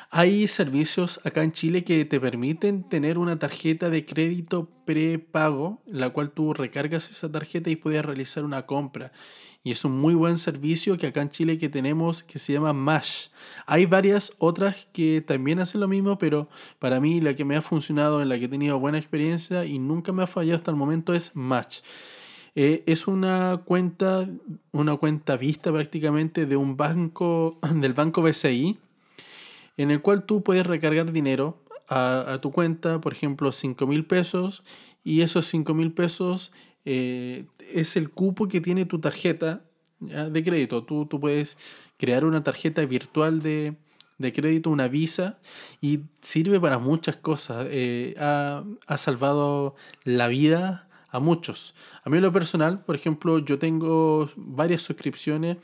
Hay 0.09 0.47
servicios 0.47 1.19
acá 1.25 1.43
en 1.43 1.51
Chile 1.51 1.83
que 1.83 2.05
te 2.05 2.19
permiten 2.19 2.87
tener 2.87 3.17
una 3.17 3.39
tarjeta 3.39 3.89
de 3.89 4.05
crédito 4.05 4.69
prepago, 4.85 5.81
la 5.85 6.11
cual 6.11 6.31
tú 6.31 6.53
recargas 6.53 7.11
esa 7.11 7.29
tarjeta 7.29 7.69
y 7.69 7.75
puedes 7.75 8.05
realizar 8.05 8.45
una 8.45 8.65
compra. 8.65 9.11
Y 9.65 9.71
es 9.71 9.83
un 9.83 9.99
muy 9.99 10.13
buen 10.13 10.37
servicio 10.37 10.97
que 10.97 11.07
acá 11.07 11.21
en 11.21 11.29
Chile 11.29 11.57
que 11.57 11.67
tenemos 11.67 12.23
que 12.23 12.39
se 12.39 12.53
llama 12.53 12.71
Mash. 12.71 13.27
Hay 13.65 13.85
varias 13.85 14.31
otras 14.37 14.87
que 14.93 15.21
también 15.21 15.59
hacen 15.59 15.81
lo 15.81 15.89
mismo, 15.89 16.17
pero 16.17 16.47
para 16.79 17.01
mí 17.01 17.19
la 17.19 17.33
que 17.33 17.43
me 17.43 17.57
ha 17.57 17.61
funcionado, 17.61 18.21
en 18.21 18.29
la 18.29 18.39
que 18.39 18.45
he 18.45 18.49
tenido 18.49 18.79
buena 18.79 18.97
experiencia 18.97 19.65
y 19.65 19.77
nunca 19.77 20.13
me 20.13 20.23
ha 20.23 20.27
fallado 20.27 20.55
hasta 20.55 20.71
el 20.71 20.77
momento 20.77 21.13
es 21.13 21.35
Match. 21.35 21.79
Eh, 22.55 22.83
es 22.87 23.07
una 23.07 23.61
cuenta, 23.65 24.27
una 24.71 24.95
cuenta 24.95 25.35
vista 25.35 25.69
prácticamente 25.71 26.45
de 26.45 26.55
un 26.55 26.77
banco, 26.77 27.59
del 27.75 27.93
banco 27.93 28.21
BCI 28.21 28.77
en 29.77 29.91
el 29.91 30.01
cual 30.01 30.25
tú 30.25 30.43
puedes 30.43 30.65
recargar 30.65 31.11
dinero 31.11 31.63
a, 31.87 32.39
tu 32.41 32.51
cuenta, 32.51 32.99
por 32.99 33.13
ejemplo, 33.13 33.51
5 33.51 33.87
mil 33.87 34.05
pesos, 34.05 34.63
y 35.03 35.21
esos 35.21 35.47
5 35.47 35.73
mil 35.73 35.93
pesos 35.93 36.51
eh, 36.83 37.45
es 37.73 37.95
el 37.95 38.09
cupo 38.09 38.47
que 38.47 38.59
tiene 38.59 38.85
tu 38.85 38.99
tarjeta 38.99 39.63
de 39.99 40.43
crédito. 40.43 40.83
Tú, 40.83 41.05
tú 41.05 41.19
puedes 41.19 41.57
crear 41.97 42.25
una 42.25 42.43
tarjeta 42.43 42.85
virtual 42.85 43.41
de, 43.41 43.77
crédito, 44.19 44.69
una 44.69 44.87
visa, 44.87 45.39
y 45.79 46.01
sirve 46.21 46.59
para 46.59 46.77
muchas 46.77 47.15
cosas. 47.15 47.67
Eh, 47.69 48.15
ha, 48.19 48.63
ha, 48.85 48.97
salvado 48.97 49.75
la 50.03 50.27
vida 50.27 50.89
a 51.09 51.19
muchos. 51.19 51.73
A 52.03 52.09
mí 52.09 52.17
en 52.17 52.23
lo 52.23 52.33
personal, 52.33 52.83
por 52.83 52.95
ejemplo, 52.95 53.39
yo 53.39 53.59
tengo 53.59 54.29
varias 54.35 54.81
suscripciones 54.81 55.57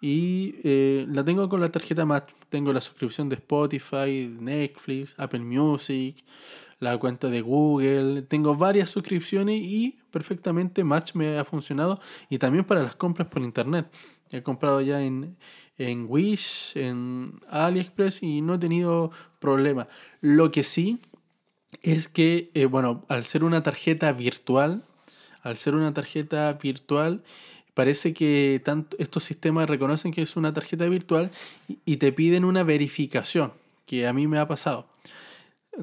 y 0.00 0.56
eh, 0.62 1.06
la 1.08 1.24
tengo 1.24 1.48
con 1.48 1.60
la 1.60 1.70
tarjeta 1.70 2.04
Match. 2.04 2.30
Tengo 2.48 2.72
la 2.72 2.80
suscripción 2.80 3.28
de 3.28 3.36
Spotify, 3.36 4.28
Netflix, 4.40 5.14
Apple 5.18 5.40
Music, 5.40 6.24
la 6.78 6.98
cuenta 6.98 7.28
de 7.28 7.40
Google. 7.40 8.22
Tengo 8.22 8.54
varias 8.54 8.90
suscripciones 8.90 9.60
y 9.62 9.98
perfectamente 10.10 10.84
Match 10.84 11.14
me 11.14 11.38
ha 11.38 11.44
funcionado. 11.44 12.00
Y 12.28 12.38
también 12.38 12.64
para 12.64 12.82
las 12.82 12.94
compras 12.94 13.28
por 13.28 13.42
internet. 13.42 13.90
He 14.30 14.42
comprado 14.42 14.80
ya 14.80 15.02
en, 15.02 15.36
en 15.78 16.06
Wish, 16.08 16.76
en 16.76 17.40
AliExpress 17.48 18.22
y 18.22 18.42
no 18.42 18.54
he 18.54 18.58
tenido 18.58 19.10
problema. 19.38 19.88
Lo 20.20 20.50
que 20.50 20.62
sí 20.62 21.00
es 21.82 22.08
que, 22.08 22.50
eh, 22.54 22.66
bueno, 22.66 23.04
al 23.08 23.24
ser 23.24 23.44
una 23.44 23.62
tarjeta 23.62 24.12
virtual, 24.12 24.84
al 25.42 25.56
ser 25.56 25.76
una 25.76 25.94
tarjeta 25.94 26.52
virtual, 26.54 27.22
parece 27.76 28.14
que 28.14 28.62
tanto, 28.64 28.96
estos 28.98 29.22
sistemas 29.22 29.68
reconocen 29.68 30.10
que 30.10 30.22
es 30.22 30.36
una 30.36 30.54
tarjeta 30.54 30.86
virtual 30.86 31.30
y, 31.84 31.98
te 31.98 32.10
piden 32.10 32.46
una 32.46 32.62
verificación, 32.62 33.52
que 33.84 34.06
a 34.06 34.14
mí 34.14 34.26
me 34.26 34.38
ha 34.38 34.48
pasado. 34.48 34.86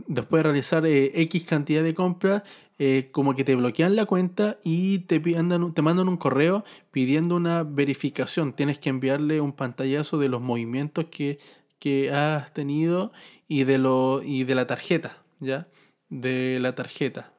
Después 0.08 0.40
de 0.40 0.44
realizar 0.44 0.88
eh, 0.88 1.12
X 1.22 1.44
cantidad 1.44 1.84
de 1.84 1.94
compras, 1.94 2.42
eh, 2.80 3.10
como 3.12 3.36
que 3.36 3.44
te 3.44 3.54
bloquean 3.54 3.96
la 3.96 4.08
cuenta 4.08 4.58
y 4.64 5.00
te, 5.00 5.20
te 5.20 5.82
mandan 5.84 6.10
un 6.10 6.18
correo 6.18 6.66
pidiendo 6.90 7.36
una 7.36 7.62
verificación. 7.62 8.54
Tienes 8.54 8.80
que 8.80 8.90
enviarle 8.90 9.40
un 9.40 9.54
pantallazo 9.54 10.18
de 10.18 10.30
los 10.30 10.42
movimientos 10.42 11.06
que, 11.12 11.38
que 11.78 12.12
has 12.12 12.52
tenido 12.56 13.12
y 13.48 13.66
de, 13.66 13.78
lo, 13.78 14.24
y 14.24 14.46
de 14.46 14.56
la 14.56 14.66
tarjeta, 14.66 15.22
¿ya? 15.40 15.68
De 16.10 16.58
la 16.60 16.74
tarjeta. 16.74 17.34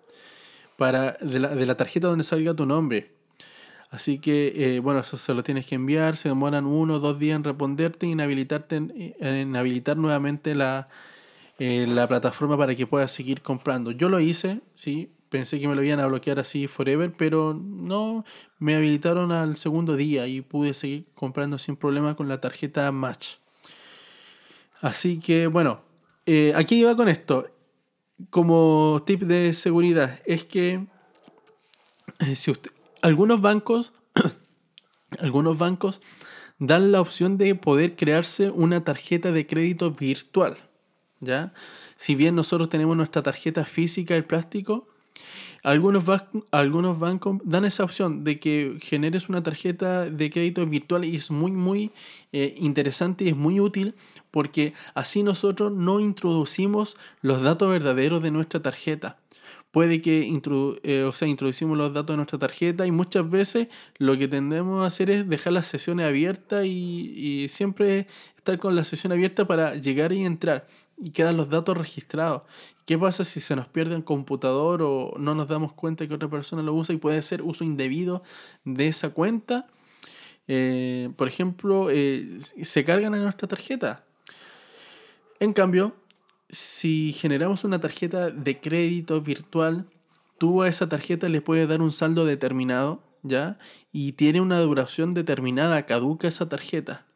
Para, 0.76 1.18
de, 1.20 1.40
la, 1.40 1.48
de 1.48 1.66
la 1.66 1.76
tarjeta 1.76 2.06
donde 2.06 2.22
salga 2.22 2.54
tu 2.54 2.66
nombre 2.66 3.14
Así 3.94 4.18
que, 4.18 4.52
eh, 4.56 4.80
bueno, 4.80 4.98
eso 4.98 5.16
se 5.16 5.32
lo 5.34 5.44
tienes 5.44 5.66
que 5.66 5.76
enviar, 5.76 6.16
se 6.16 6.28
demoran 6.28 6.66
uno 6.66 6.94
o 6.94 6.98
dos 6.98 7.16
días 7.20 7.36
en 7.36 7.44
responderte 7.44 8.08
y 8.08 8.10
en, 8.10 8.20
habilitarte, 8.20 8.74
en, 8.74 9.54
habilitar 9.54 9.96
nuevamente 9.96 10.56
la, 10.56 10.88
eh, 11.60 11.86
la 11.88 12.08
plataforma 12.08 12.58
para 12.58 12.74
que 12.74 12.88
puedas 12.88 13.12
seguir 13.12 13.40
comprando. 13.40 13.92
Yo 13.92 14.08
lo 14.08 14.18
hice, 14.18 14.62
sí, 14.74 15.12
pensé 15.28 15.60
que 15.60 15.68
me 15.68 15.76
lo 15.76 15.84
iban 15.84 16.00
a 16.00 16.08
bloquear 16.08 16.40
así 16.40 16.66
forever, 16.66 17.12
pero 17.16 17.54
no, 17.54 18.24
me 18.58 18.74
habilitaron 18.74 19.30
al 19.30 19.54
segundo 19.54 19.94
día 19.94 20.26
y 20.26 20.40
pude 20.40 20.74
seguir 20.74 21.06
comprando 21.14 21.56
sin 21.56 21.76
problema 21.76 22.16
con 22.16 22.28
la 22.28 22.40
tarjeta 22.40 22.90
Match. 22.90 23.36
Así 24.80 25.20
que, 25.20 25.46
bueno, 25.46 25.82
eh, 26.26 26.52
aquí 26.56 26.80
iba 26.80 26.96
con 26.96 27.08
esto. 27.08 27.48
Como 28.30 29.04
tip 29.06 29.22
de 29.22 29.52
seguridad, 29.52 30.18
es 30.26 30.42
que 30.42 30.84
si 32.34 32.50
usted, 32.50 32.73
algunos 33.04 33.42
bancos, 33.42 33.92
algunos 35.20 35.58
bancos 35.58 36.00
dan 36.58 36.90
la 36.90 37.02
opción 37.02 37.36
de 37.36 37.54
poder 37.54 37.96
crearse 37.96 38.48
una 38.48 38.82
tarjeta 38.82 39.30
de 39.30 39.46
crédito 39.46 39.90
virtual. 39.90 40.56
¿ya? 41.20 41.52
Si 41.96 42.14
bien 42.14 42.34
nosotros 42.34 42.70
tenemos 42.70 42.96
nuestra 42.96 43.22
tarjeta 43.22 43.66
física, 43.66 44.16
el 44.16 44.24
plástico, 44.24 44.88
algunos, 45.62 46.04
algunos 46.50 46.98
bancos 46.98 47.40
dan 47.44 47.66
esa 47.66 47.84
opción 47.84 48.24
de 48.24 48.40
que 48.40 48.78
generes 48.80 49.28
una 49.28 49.42
tarjeta 49.42 50.06
de 50.06 50.30
crédito 50.30 50.64
virtual 50.66 51.04
y 51.04 51.16
es 51.16 51.30
muy, 51.30 51.52
muy 51.52 51.92
eh, 52.32 52.54
interesante 52.56 53.24
y 53.24 53.28
es 53.28 53.36
muy 53.36 53.60
útil 53.60 53.94
porque 54.30 54.72
así 54.94 55.22
nosotros 55.22 55.72
no 55.72 56.00
introducimos 56.00 56.96
los 57.20 57.42
datos 57.42 57.68
verdaderos 57.68 58.22
de 58.22 58.30
nuestra 58.30 58.62
tarjeta 58.62 59.18
puede 59.74 60.00
que 60.00 60.32
eh, 60.84 61.02
o 61.02 61.10
sea, 61.10 61.26
introducimos 61.26 61.76
los 61.76 61.92
datos 61.92 62.14
de 62.14 62.18
nuestra 62.18 62.38
tarjeta 62.38 62.86
y 62.86 62.92
muchas 62.92 63.28
veces 63.28 63.66
lo 63.98 64.16
que 64.16 64.28
tendemos 64.28 64.84
a 64.84 64.86
hacer 64.86 65.10
es 65.10 65.28
dejar 65.28 65.52
las 65.52 65.66
sesiones 65.66 66.06
abiertas 66.06 66.64
y, 66.64 67.46
siempre 67.48 68.06
estar 68.36 68.56
con 68.60 68.76
la 68.76 68.84
sesión 68.84 69.12
abierta 69.12 69.48
para 69.48 69.74
llegar 69.74 70.12
y 70.12 70.24
entrar 70.24 70.68
y 70.96 71.10
quedan 71.10 71.36
los 71.36 71.50
datos 71.50 71.76
registrados. 71.76 72.42
¿Qué 72.86 72.96
pasa 72.96 73.24
si 73.24 73.40
se 73.40 73.56
nos 73.56 73.66
pierde 73.66 73.96
el 73.96 74.04
computador 74.04 74.80
o 74.82 75.14
no 75.18 75.34
nos 75.34 75.48
damos 75.48 75.72
cuenta 75.72 76.06
que 76.06 76.14
otra 76.14 76.30
persona 76.30 76.62
lo 76.62 76.72
usa 76.72 76.94
y 76.94 76.98
puede 76.98 77.20
ser 77.22 77.42
uso 77.42 77.64
indebido 77.64 78.22
de 78.64 78.86
esa 78.86 79.10
cuenta? 79.10 79.66
Eh, 80.46 81.10
por 81.16 81.26
ejemplo, 81.26 81.88
eh, 81.90 82.38
se 82.38 82.84
cargan 82.84 83.12
en 83.14 83.24
nuestra 83.24 83.48
tarjeta. 83.48 84.04
En 85.40 85.52
cambio, 85.52 85.96
si 86.54 87.12
generamos 87.12 87.64
una 87.64 87.80
tarjeta 87.80 88.30
de 88.30 88.60
crédito 88.60 89.20
virtual, 89.20 89.86
tú 90.38 90.62
a 90.62 90.68
esa 90.68 90.88
tarjeta 90.88 91.28
le 91.28 91.40
puedes 91.40 91.68
dar 91.68 91.82
un 91.82 91.92
saldo 91.92 92.24
determinado, 92.24 93.02
¿ya? 93.22 93.58
Y 93.92 94.12
tiene 94.12 94.40
una 94.40 94.60
duración 94.60 95.12
determinada, 95.12 95.84
caduca 95.86 96.28
esa 96.28 96.48
tarjeta. 96.48 97.06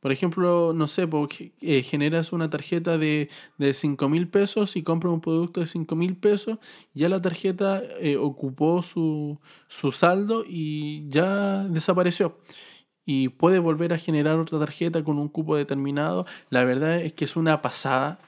Por 0.00 0.12
ejemplo, 0.12 0.74
no 0.74 0.86
sé, 0.86 1.06
porque, 1.06 1.52
eh, 1.62 1.82
generas 1.82 2.34
una 2.34 2.50
tarjeta 2.50 2.98
de, 2.98 3.30
de 3.56 3.72
5 3.72 4.06
mil 4.10 4.28
pesos 4.28 4.76
y 4.76 4.82
compras 4.82 5.14
un 5.14 5.22
producto 5.22 5.60
de 5.60 5.66
5 5.66 5.96
mil 5.96 6.14
pesos, 6.16 6.58
ya 6.92 7.08
la 7.08 7.22
tarjeta 7.22 7.82
eh, 8.00 8.18
ocupó 8.18 8.82
su, 8.82 9.40
su 9.66 9.92
saldo 9.92 10.44
y 10.46 11.08
ya 11.08 11.64
desapareció 11.64 12.38
y 13.06 13.28
puede 13.28 13.58
volver 13.58 13.92
a 13.92 13.98
generar 13.98 14.38
otra 14.38 14.58
tarjeta 14.58 15.02
con 15.04 15.18
un 15.18 15.28
cupo 15.28 15.56
determinado. 15.56 16.26
La 16.50 16.64
verdad 16.64 17.00
es 17.00 17.12
que 17.12 17.24
es 17.26 17.36
una 17.36 17.60
pasada 17.60 18.18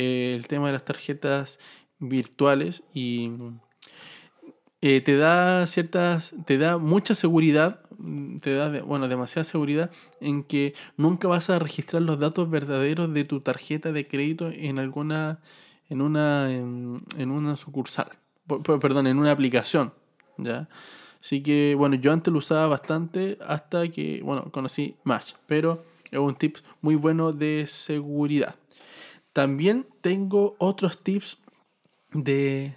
eh, 0.00 0.36
el 0.36 0.46
tema 0.46 0.68
de 0.68 0.74
las 0.74 0.84
tarjetas 0.84 1.58
virtuales 1.98 2.84
y 2.94 3.32
eh, 4.80 5.00
te 5.00 5.16
da 5.16 5.66
ciertas, 5.66 6.36
te 6.46 6.56
da 6.56 6.78
mucha 6.78 7.16
seguridad, 7.16 7.80
te 8.40 8.54
da, 8.54 8.80
bueno, 8.82 9.08
demasiada 9.08 9.42
seguridad 9.42 9.90
en 10.20 10.44
que 10.44 10.72
nunca 10.96 11.26
vas 11.26 11.50
a 11.50 11.58
registrar 11.58 12.02
los 12.02 12.20
datos 12.20 12.48
verdaderos 12.48 13.12
de 13.12 13.24
tu 13.24 13.40
tarjeta 13.40 13.90
de 13.90 14.06
crédito 14.06 14.50
en 14.52 14.78
alguna, 14.78 15.40
en 15.88 16.00
una, 16.00 16.54
en, 16.54 17.02
en 17.16 17.30
una 17.32 17.56
sucursal, 17.56 18.12
perdón, 18.80 19.08
en 19.08 19.18
una 19.18 19.32
aplicación, 19.32 19.92
¿ya? 20.36 20.68
Así 21.20 21.42
que, 21.42 21.74
bueno, 21.76 21.96
yo 21.96 22.12
antes 22.12 22.32
lo 22.32 22.38
usaba 22.38 22.68
bastante 22.68 23.36
hasta 23.44 23.88
que, 23.88 24.22
bueno, 24.22 24.52
conocí 24.52 24.94
Match, 25.02 25.32
pero 25.48 25.84
es 26.08 26.20
un 26.20 26.36
tip 26.36 26.58
muy 26.82 26.94
bueno 26.94 27.32
de 27.32 27.66
seguridad. 27.66 28.54
También 29.38 29.86
tengo 30.00 30.56
otros 30.58 31.04
tips 31.04 31.38
de, 32.10 32.74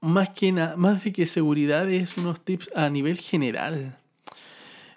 más 0.00 0.30
que 0.30 0.50
nada, 0.50 0.78
más 0.78 1.04
de 1.04 1.12
que 1.12 1.26
seguridad, 1.26 1.90
es 1.90 2.16
unos 2.16 2.40
tips 2.40 2.70
a 2.74 2.88
nivel 2.88 3.18
general. 3.18 3.98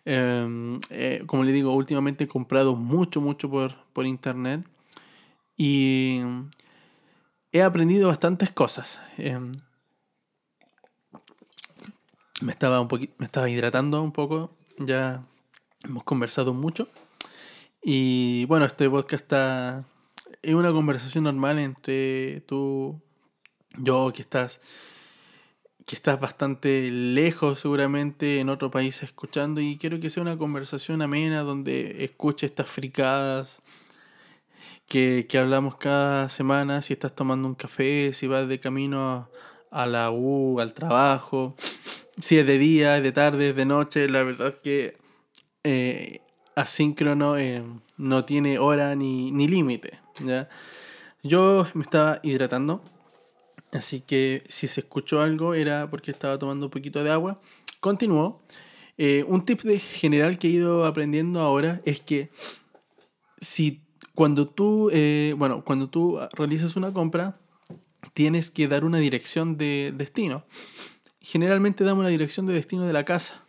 Em, 0.05 0.79
eh, 0.89 1.23
como 1.25 1.43
le 1.43 1.51
digo, 1.51 1.73
últimamente 1.73 2.23
he 2.23 2.27
comprado 2.29 2.77
mucho, 2.77 3.19
mucho 3.19 3.49
por, 3.49 3.75
por 3.91 4.05
internet 4.05 4.65
y 5.57 6.21
he 7.51 7.61
aprendido 7.61 8.07
bastantes 8.07 8.49
cosas. 8.51 8.97
Em, 9.17 9.51
me 12.39 12.53
estaba, 12.53 12.79
un 12.79 12.87
me 13.17 13.25
estaba 13.25 13.49
hidratando 13.49 14.01
un 14.01 14.13
poco, 14.13 14.55
ya 14.79 15.21
hemos 15.83 16.05
conversado 16.05 16.53
mucho. 16.53 16.87
Y 17.83 18.45
bueno, 18.45 18.63
este 18.65 18.89
podcast 18.89 19.23
está. 19.23 19.85
Es 20.41 20.53
una 20.53 20.71
conversación 20.71 21.25
normal 21.25 21.59
entre 21.59 22.41
tú, 22.41 23.01
yo, 23.77 24.11
que 24.13 24.21
estás. 24.21 24.61
que 25.85 25.95
estás 25.95 26.19
bastante 26.19 26.89
lejos, 26.91 27.59
seguramente, 27.59 28.39
en 28.39 28.49
otro 28.49 28.71
país 28.71 29.01
escuchando. 29.03 29.61
Y 29.61 29.77
quiero 29.77 29.99
que 29.99 30.09
sea 30.09 30.23
una 30.23 30.37
conversación 30.37 31.01
amena 31.01 31.41
donde 31.41 32.03
escuche 32.03 32.45
estas 32.45 32.67
fricadas 32.67 33.61
que, 34.87 35.27
que 35.29 35.37
hablamos 35.37 35.75
cada 35.77 36.29
semana. 36.29 36.81
Si 36.81 36.93
estás 36.93 37.15
tomando 37.15 37.47
un 37.47 37.55
café, 37.55 38.13
si 38.13 38.27
vas 38.27 38.47
de 38.47 38.59
camino 38.59 39.09
a, 39.09 39.29
a 39.71 39.85
la 39.85 40.11
U, 40.11 40.59
al 40.59 40.73
trabajo 40.73 41.55
si 42.19 42.37
es 42.39 42.47
de 42.47 42.57
día, 42.57 42.97
es 42.97 43.03
de 43.03 43.11
tarde, 43.11 43.49
es 43.49 43.55
de 43.55 43.65
noche, 43.65 44.09
la 44.09 44.23
verdad 44.23 44.55
que 44.61 44.97
eh, 45.63 46.21
asíncrono 46.57 47.37
eh, 47.37 47.63
no 47.97 48.25
tiene 48.25 48.59
hora 48.59 48.95
ni, 48.95 49.31
ni 49.31 49.47
límite. 49.47 49.99
Yo 51.23 51.67
me 51.73 51.83
estaba 51.83 52.19
hidratando, 52.23 52.83
así 53.71 54.01
que 54.01 54.43
si 54.47 54.67
se 54.67 54.81
escuchó 54.81 55.21
algo 55.21 55.53
era 55.53 55.89
porque 55.89 56.11
estaba 56.11 56.37
tomando 56.37 56.67
un 56.67 56.71
poquito 56.71 57.03
de 57.03 57.11
agua. 57.11 57.41
Continúo. 57.79 58.41
Eh, 58.97 59.23
un 59.27 59.45
tip 59.45 59.61
de 59.61 59.79
general 59.79 60.39
que 60.39 60.47
he 60.47 60.51
ido 60.51 60.85
aprendiendo 60.85 61.39
ahora 61.41 61.81
es 61.85 62.01
que 62.01 62.29
si 63.39 63.83
cuando 64.15 64.47
tú, 64.47 64.89
bueno, 65.37 65.63
cuando 65.63 65.89
tú 65.89 66.19
realizas 66.33 66.75
una 66.75 66.91
compra, 66.91 67.39
tienes 68.13 68.49
que 68.49 68.67
dar 68.67 68.83
una 68.83 68.97
dirección 68.97 69.57
de 69.57 69.93
destino 69.95 70.43
generalmente 71.27 71.83
damos 71.83 72.05
la 72.05 72.09
dirección 72.09 72.45
de 72.45 72.53
destino 72.53 72.85
de 72.85 72.93
la 72.93 73.03
casa. 73.03 73.43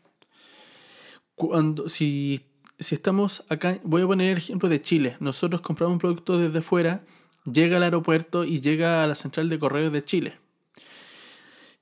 Cuando, 1.36 1.88
si, 1.88 2.47
si 2.78 2.94
estamos 2.94 3.44
acá, 3.48 3.78
voy 3.82 4.02
a 4.02 4.06
poner 4.06 4.32
el 4.32 4.38
ejemplo 4.38 4.68
de 4.68 4.80
Chile. 4.80 5.16
Nosotros 5.20 5.60
compramos 5.60 5.94
un 5.94 5.98
producto 5.98 6.38
desde 6.38 6.60
fuera, 6.60 7.02
llega 7.50 7.76
al 7.76 7.82
aeropuerto 7.82 8.44
y 8.44 8.60
llega 8.60 9.02
a 9.02 9.06
la 9.06 9.14
central 9.14 9.48
de 9.48 9.58
correos 9.58 9.92
de 9.92 10.02
Chile. 10.02 10.38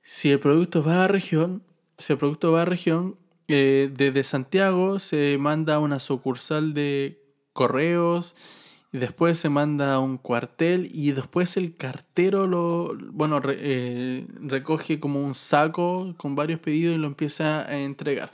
Si 0.03 0.31
el 0.31 0.39
producto 0.39 0.83
va 0.83 1.05
a 1.05 1.09
región, 1.09 1.63
si 1.99 2.13
el 2.13 2.19
producto 2.19 2.53
va 2.53 2.63
a 2.63 2.65
región, 2.65 3.17
eh, 3.49 3.91
desde 3.95 4.25
Santiago 4.25 4.99
se 4.99 5.37
manda 5.39 5.77
a 5.77 5.79
una 5.79 6.01
sucursal 6.01 6.75
de 6.75 7.21
correos 7.53 8.35
y 8.93 8.99
después 8.99 9.39
se 9.39 9.49
manda 9.49 9.95
a 9.95 9.99
un 9.99 10.17
cuartel 10.17 10.89
y 10.93 11.13
después 11.13 11.57
el 11.57 11.77
cartero 11.77 12.47
lo, 12.47 12.97
bueno, 13.13 13.41
eh, 13.45 14.27
recoge 14.41 14.99
como 14.99 15.23
un 15.23 15.35
saco 15.35 16.15
con 16.17 16.35
varios 16.35 16.61
pedidos 16.61 16.95
y 16.95 16.99
lo 16.99 17.07
empieza 17.07 17.69
a 17.69 17.79
entregar. 17.79 18.31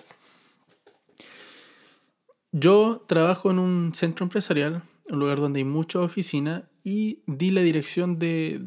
Yo 2.53 3.03
trabajo 3.09 3.51
en 3.51 3.59
un 3.59 3.95
centro 3.95 4.25
empresarial, 4.25 4.83
un 5.09 5.19
lugar 5.19 5.41
donde 5.41 5.61
hay 5.61 5.65
mucha 5.65 6.01
oficina 6.01 6.69
y 6.85 7.23
di 7.27 7.51
la 7.51 7.63
dirección 7.63 8.19
de, 8.19 8.61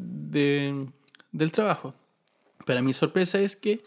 del 1.30 1.52
trabajo. 1.52 1.94
Para 2.66 2.82
mi 2.82 2.92
sorpresa 2.92 3.38
es 3.40 3.54
que 3.54 3.84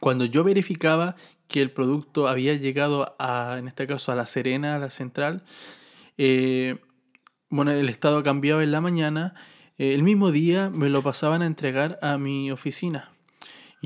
cuando 0.00 0.26
yo 0.26 0.44
verificaba 0.44 1.16
que 1.48 1.62
el 1.62 1.70
producto 1.70 2.28
había 2.28 2.54
llegado 2.56 3.16
a, 3.18 3.56
en 3.58 3.68
este 3.68 3.86
caso, 3.86 4.12
a 4.12 4.16
La 4.16 4.26
Serena, 4.26 4.76
a 4.76 4.78
la 4.78 4.90
central, 4.90 5.44
eh, 6.18 6.76
bueno, 7.48 7.70
el 7.70 7.88
estado 7.88 8.22
cambiaba 8.22 8.62
en 8.62 8.72
la 8.72 8.82
mañana, 8.82 9.34
eh, 9.78 9.94
el 9.94 10.02
mismo 10.02 10.30
día 10.30 10.68
me 10.68 10.90
lo 10.90 11.02
pasaban 11.02 11.40
a 11.40 11.46
entregar 11.46 11.98
a 12.02 12.18
mi 12.18 12.50
oficina. 12.50 13.13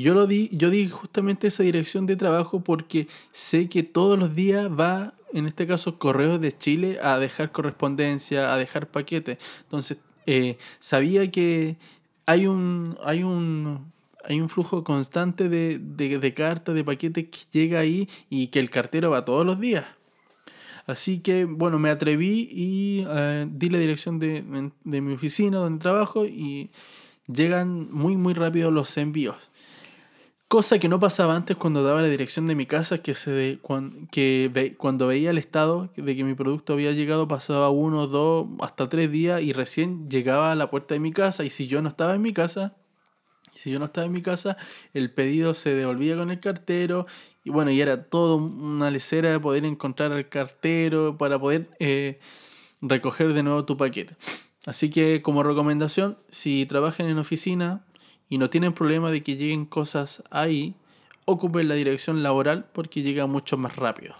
Yo 0.03 0.15
lo 0.15 0.27
di, 0.27 0.49
yo 0.53 0.71
di 0.71 0.89
justamente 0.89 1.49
esa 1.49 1.63
dirección 1.63 2.07
de 2.07 2.17
trabajo 2.17 2.61
porque 2.61 3.09
sé 3.33 3.69
que 3.69 3.83
todos 3.83 4.19
los 4.19 4.35
días 4.35 4.69
va, 4.71 5.15
en 5.33 5.47
este 5.47 5.67
caso, 5.67 5.99
Correos 5.99 6.41
de 6.41 6.57
Chile 6.57 6.99
a 7.03 7.19
dejar 7.19 7.51
correspondencia, 7.51 8.53
a 8.53 8.59
dejar 8.59 8.89
paquetes. 8.89 9.39
Entonces, 9.63 9.99
eh, 10.27 10.57
sabía 10.79 11.31
que 11.31 11.77
hay 12.27 12.47
un, 12.47 12.97
hay 13.03 13.25
un, 13.25 13.93
hay 14.25 14.41
un 14.41 14.49
flujo 14.49 14.85
constante 14.85 15.49
de, 15.49 15.79
de, 15.79 16.19
de 16.19 16.35
cartas, 16.35 16.75
de 16.75 16.85
paquetes 16.85 17.27
que 17.29 17.39
llega 17.51 17.81
ahí 17.81 18.09
y 18.31 18.49
que 18.49 18.61
el 18.61 18.71
cartero 18.71 19.11
va 19.11 19.25
todos 19.25 19.45
los 19.45 19.59
días. 19.59 19.85
Así 20.89 21.19
que, 21.19 21.45
bueno, 21.45 21.79
me 21.79 21.91
atreví 21.91 22.49
y 22.51 23.05
eh, 23.07 23.47
di 23.51 23.69
la 23.69 23.79
dirección 23.79 24.19
de, 24.19 24.43
mi 24.85 25.13
oficina 25.13 25.59
donde 25.59 25.81
trabajo 25.81 26.25
y 26.25 26.71
llegan 27.27 27.93
muy, 27.93 28.17
muy 28.17 28.33
rápido 28.33 28.71
los 28.71 28.97
envíos. 28.97 29.51
Cosa 30.49 30.79
que 30.79 30.89
no 30.89 30.99
pasaba 30.99 31.37
antes 31.37 31.59
cuando 31.59 31.83
daba 31.83 32.01
la 32.01 32.09
dirección 32.09 32.47
de 32.47 32.55
mi 32.55 32.65
casa, 32.65 33.03
que, 33.03 33.15
se 33.15 33.61
que 34.11 34.75
cuando 34.79 35.07
veía 35.07 35.29
el 35.29 35.37
estado 35.37 35.91
de 35.95 36.17
que 36.17 36.25
mi 36.25 36.33
producto 36.33 36.73
había 36.73 36.93
llegado, 36.93 37.29
pasaba 37.29 37.69
uno, 37.69 38.07
dos, 38.07 38.47
hasta 38.61 38.89
tres 38.89 39.13
días 39.13 39.43
y 39.43 39.53
recién 39.53 40.09
llegaba 40.09 40.51
a 40.51 40.55
la 40.55 40.71
puerta 40.71 40.95
de 40.95 41.01
mi 41.01 41.13
casa. 41.13 41.45
Y 41.45 41.51
si 41.51 41.67
yo 41.67 41.83
no 41.83 41.91
estaba 41.91 42.15
en 42.15 42.23
mi 42.23 42.33
casa, 42.33 42.77
si 43.55 43.71
yo 43.71 43.79
no 43.79 43.85
estaba 43.85 44.07
en 44.07 44.13
mi 44.13 44.23
casa, 44.23 44.57
el 44.95 45.13
pedido 45.13 45.53
se 45.53 45.75
devolvía 45.75 46.17
con 46.17 46.31
el 46.31 46.41
cartero 46.41 47.07
y 47.45 47.51
bueno, 47.51 47.71
y 47.71 47.83
era 47.83 48.05
todo 48.05 48.37
una 48.37 48.91
lecera 48.91 49.31
de 49.31 49.41
poder 49.41 49.67
encontrar 49.67 50.13
al 50.13 50.31
cartero 50.31 51.19
para 51.19 51.39
poder 51.39 51.69
eh, 51.79 52.21
recoger 52.81 53.35
de 53.35 53.43
nuevo 53.43 53.67
tu 53.67 53.77
paquete. 53.77 54.17
Así 54.65 54.89
que 54.89 55.21
como 55.21 55.43
recomendación, 55.43 56.17
si 56.31 56.65
trabajan 56.65 57.07
en 57.09 57.19
oficina 57.19 57.85
y 58.29 58.39
no 58.39 58.51
tienen 58.51 58.73
problema 58.73 59.11
de 59.11 59.23
que 59.23 59.37
lleguen 59.37 59.65
cosas 59.67 60.23
ahí, 60.31 60.75
ocupen 61.25 61.69
la 61.69 61.75
dirección 61.75 62.23
laboral 62.23 62.67
porque 62.73 63.03
llega 63.03 63.27
mucho 63.27 63.57
más 63.57 63.77
rápido. 63.77 64.15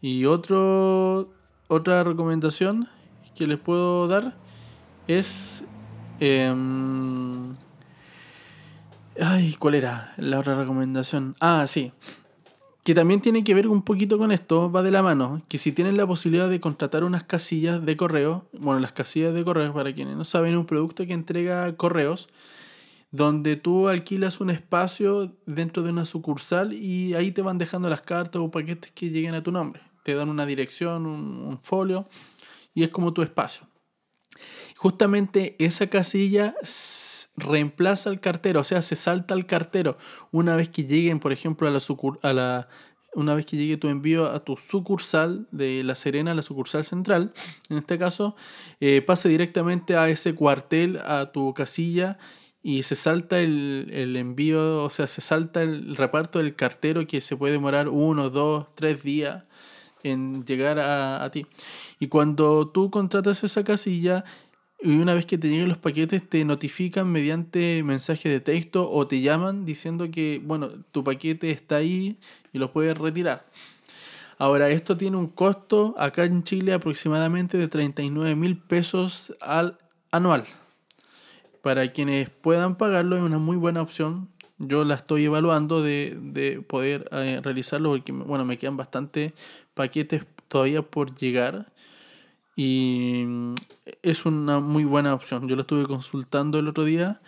Y 0.00 0.26
otro, 0.26 1.30
otra 1.68 2.04
recomendación 2.04 2.88
que 3.34 3.46
les 3.46 3.58
puedo 3.58 4.08
dar 4.08 4.36
es... 5.06 5.64
Em, 6.20 7.54
Ay, 9.20 9.56
¿cuál 9.58 9.74
era 9.74 10.14
la 10.16 10.38
otra 10.38 10.54
recomendación? 10.54 11.34
Ah, 11.40 11.64
sí. 11.66 11.92
Que 12.84 12.94
también 12.94 13.20
tiene 13.20 13.42
que 13.42 13.52
ver 13.52 13.66
un 13.66 13.82
poquito 13.82 14.16
con 14.16 14.30
esto, 14.30 14.70
va 14.70 14.82
de 14.82 14.92
la 14.92 15.02
mano, 15.02 15.42
que 15.48 15.58
si 15.58 15.72
tienen 15.72 15.96
la 15.96 16.06
posibilidad 16.06 16.48
de 16.48 16.60
contratar 16.60 17.02
unas 17.02 17.24
casillas 17.24 17.84
de 17.84 17.96
correo, 17.96 18.46
bueno, 18.52 18.78
las 18.78 18.92
casillas 18.92 19.34
de 19.34 19.44
correo, 19.44 19.74
para 19.74 19.92
quienes 19.92 20.16
no 20.16 20.24
saben, 20.24 20.56
un 20.56 20.66
producto 20.66 21.04
que 21.04 21.14
entrega 21.14 21.76
correos, 21.76 22.28
donde 23.10 23.56
tú 23.56 23.88
alquilas 23.88 24.40
un 24.40 24.50
espacio 24.50 25.36
dentro 25.46 25.82
de 25.82 25.90
una 25.90 26.04
sucursal 26.04 26.72
y 26.72 27.14
ahí 27.14 27.32
te 27.32 27.42
van 27.42 27.58
dejando 27.58 27.88
las 27.88 28.02
cartas 28.02 28.42
o 28.42 28.50
paquetes 28.50 28.92
que 28.92 29.10
lleguen 29.10 29.34
a 29.34 29.42
tu 29.42 29.50
nombre. 29.50 29.82
Te 30.02 30.14
dan 30.14 30.28
una 30.28 30.46
dirección, 30.46 31.06
un, 31.06 31.58
folio 31.62 32.08
y 32.74 32.82
es 32.82 32.90
como 32.90 33.12
tu 33.12 33.22
espacio. 33.22 33.66
Justamente 34.76 35.56
esa 35.58 35.88
casilla 35.88 36.54
reemplaza 37.36 38.10
al 38.10 38.20
cartero, 38.20 38.60
o 38.60 38.64
sea, 38.64 38.82
se 38.82 38.94
salta 38.94 39.34
al 39.34 39.46
cartero 39.46 39.96
una 40.30 40.54
vez 40.54 40.68
que 40.68 40.84
lleguen, 40.84 41.18
por 41.18 41.32
ejemplo, 41.32 41.66
a 41.66 41.70
la, 41.70 41.80
a 42.22 42.32
la 42.32 42.68
una 43.14 43.34
vez 43.34 43.46
que 43.46 43.56
llegue 43.56 43.76
tu 43.78 43.88
envío 43.88 44.26
a 44.26 44.44
tu 44.44 44.56
sucursal 44.56 45.48
de 45.50 45.82
La 45.82 45.94
Serena, 45.94 46.34
la 46.34 46.42
sucursal 46.42 46.84
central, 46.84 47.32
en 47.68 47.78
este 47.78 47.98
caso, 47.98 48.36
eh, 48.80 49.02
pase 49.02 49.28
directamente 49.28 49.96
a 49.96 50.08
ese 50.08 50.34
cuartel, 50.34 50.98
a 50.98 51.32
tu 51.32 51.54
casilla 51.54 52.18
y 52.62 52.82
se 52.82 52.96
salta 52.96 53.40
el, 53.40 53.88
el, 53.92 54.16
envío, 54.16 54.82
o 54.82 54.90
sea, 54.90 55.06
se 55.06 55.20
salta 55.20 55.62
el 55.62 55.96
reparto 55.96 56.38
del 56.38 56.54
cartero 56.54 57.06
que 57.06 57.20
se 57.20 57.36
puede 57.36 57.52
demorar 57.52 57.88
uno, 57.88 58.30
dos, 58.30 58.66
tres 58.74 59.02
días 59.02 59.44
en 60.02 60.44
llegar 60.44 60.78
a, 60.78 61.24
a 61.24 61.30
ti. 61.30 61.46
Y 61.98 62.08
cuando 62.08 62.68
tú 62.68 62.90
contratas 62.90 63.44
esa 63.44 63.64
casilla, 63.64 64.24
y 64.80 64.96
una 64.96 65.14
vez 65.14 65.26
que 65.26 65.38
te 65.38 65.48
lleguen 65.48 65.68
los 65.68 65.78
paquetes 65.78 66.28
te 66.28 66.44
notifican 66.44 67.10
mediante 67.10 67.82
mensaje 67.82 68.28
de 68.28 68.40
texto 68.40 68.88
o 68.90 69.08
te 69.08 69.20
llaman 69.20 69.64
diciendo 69.64 70.08
que, 70.10 70.40
bueno, 70.44 70.70
tu 70.92 71.02
paquete 71.02 71.50
está 71.50 71.76
ahí 71.76 72.18
y 72.52 72.58
lo 72.58 72.72
puedes 72.72 72.96
retirar. 72.96 73.46
Ahora, 74.38 74.70
esto 74.70 74.96
tiene 74.96 75.16
un 75.16 75.26
costo 75.26 75.96
acá 75.98 76.24
en 76.24 76.44
Chile 76.44 76.72
aproximadamente 76.72 77.58
de 77.58 77.66
39 77.66 78.36
mil 78.36 78.56
pesos 78.56 79.34
al 79.40 79.78
anual. 80.12 80.44
Para 81.62 81.92
quienes 81.92 82.30
puedan 82.30 82.76
pagarlo 82.76 83.16
es 83.16 83.22
una 83.22 83.38
muy 83.38 83.56
buena 83.56 83.82
opción. 83.82 84.28
Yo 84.58 84.84
la 84.84 84.94
estoy 84.94 85.24
evaluando 85.24 85.82
de, 85.82 86.18
de 86.20 86.60
poder 86.62 87.08
eh, 87.12 87.40
realizarlo 87.42 87.90
porque, 87.90 88.12
bueno, 88.12 88.44
me 88.44 88.58
quedan 88.58 88.76
bastantes 88.76 89.32
paquetes 89.74 90.24
todavía 90.48 90.82
por 90.82 91.14
llegar 91.14 91.72
y 92.56 93.22
mm, 93.24 93.54
es 94.02 94.26
una 94.26 94.58
muy 94.58 94.84
buena 94.84 95.14
opción. 95.14 95.46
Yo 95.46 95.54
lo 95.54 95.62
estuve 95.62 95.86
consultando 95.86 96.58
el 96.58 96.66
otro 96.66 96.84
día 96.84 97.20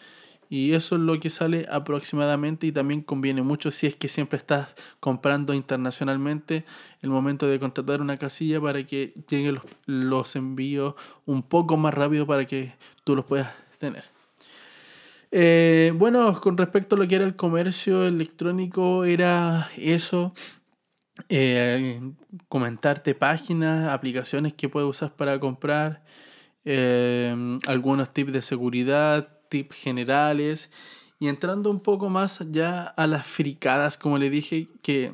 y 0.48 0.72
eso 0.72 0.96
es 0.96 1.02
lo 1.02 1.18
que 1.20 1.30
sale 1.30 1.66
aproximadamente 1.70 2.66
y 2.66 2.72
también 2.72 3.02
conviene 3.02 3.42
mucho 3.42 3.70
si 3.70 3.86
es 3.86 3.94
que 3.94 4.08
siempre 4.08 4.38
estás 4.38 4.74
comprando 4.98 5.54
internacionalmente 5.54 6.64
el 7.02 7.10
momento 7.10 7.46
de 7.46 7.60
contratar 7.60 8.00
una 8.00 8.16
casilla 8.16 8.60
para 8.60 8.84
que 8.84 9.14
lleguen 9.28 9.54
los, 9.54 9.64
los 9.86 10.34
envíos 10.34 10.94
un 11.26 11.44
poco 11.44 11.76
más 11.76 11.94
rápido 11.94 12.26
para 12.26 12.44
que 12.44 12.74
tú 13.04 13.14
los 13.14 13.24
puedas 13.24 13.52
tener. 13.78 14.19
Eh, 15.32 15.92
bueno, 15.94 16.40
con 16.40 16.58
respecto 16.58 16.96
a 16.96 16.98
lo 16.98 17.06
que 17.06 17.14
era 17.16 17.24
el 17.24 17.36
comercio 17.36 18.04
electrónico, 18.04 19.04
era 19.04 19.70
eso 19.76 20.32
eh, 21.28 22.00
comentarte 22.48 23.14
páginas, 23.14 23.90
aplicaciones 23.90 24.54
que 24.54 24.68
puedes 24.68 24.88
usar 24.88 25.14
para 25.14 25.38
comprar, 25.38 26.02
eh, 26.64 27.58
algunos 27.66 28.12
tips 28.12 28.32
de 28.32 28.42
seguridad, 28.42 29.40
tips 29.48 29.76
generales 29.76 30.70
y 31.18 31.28
entrando 31.28 31.70
un 31.70 31.80
poco 31.80 32.08
más 32.08 32.40
ya 32.50 32.82
a 32.82 33.06
las 33.06 33.26
fricadas, 33.26 33.96
como 33.96 34.18
le 34.18 34.30
dije, 34.30 34.68
que 34.82 35.12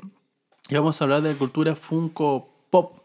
vamos 0.70 1.00
a 1.00 1.04
hablar 1.04 1.22
de 1.22 1.32
la 1.32 1.38
cultura 1.38 1.76
Funko 1.76 2.48
Pop. 2.70 3.00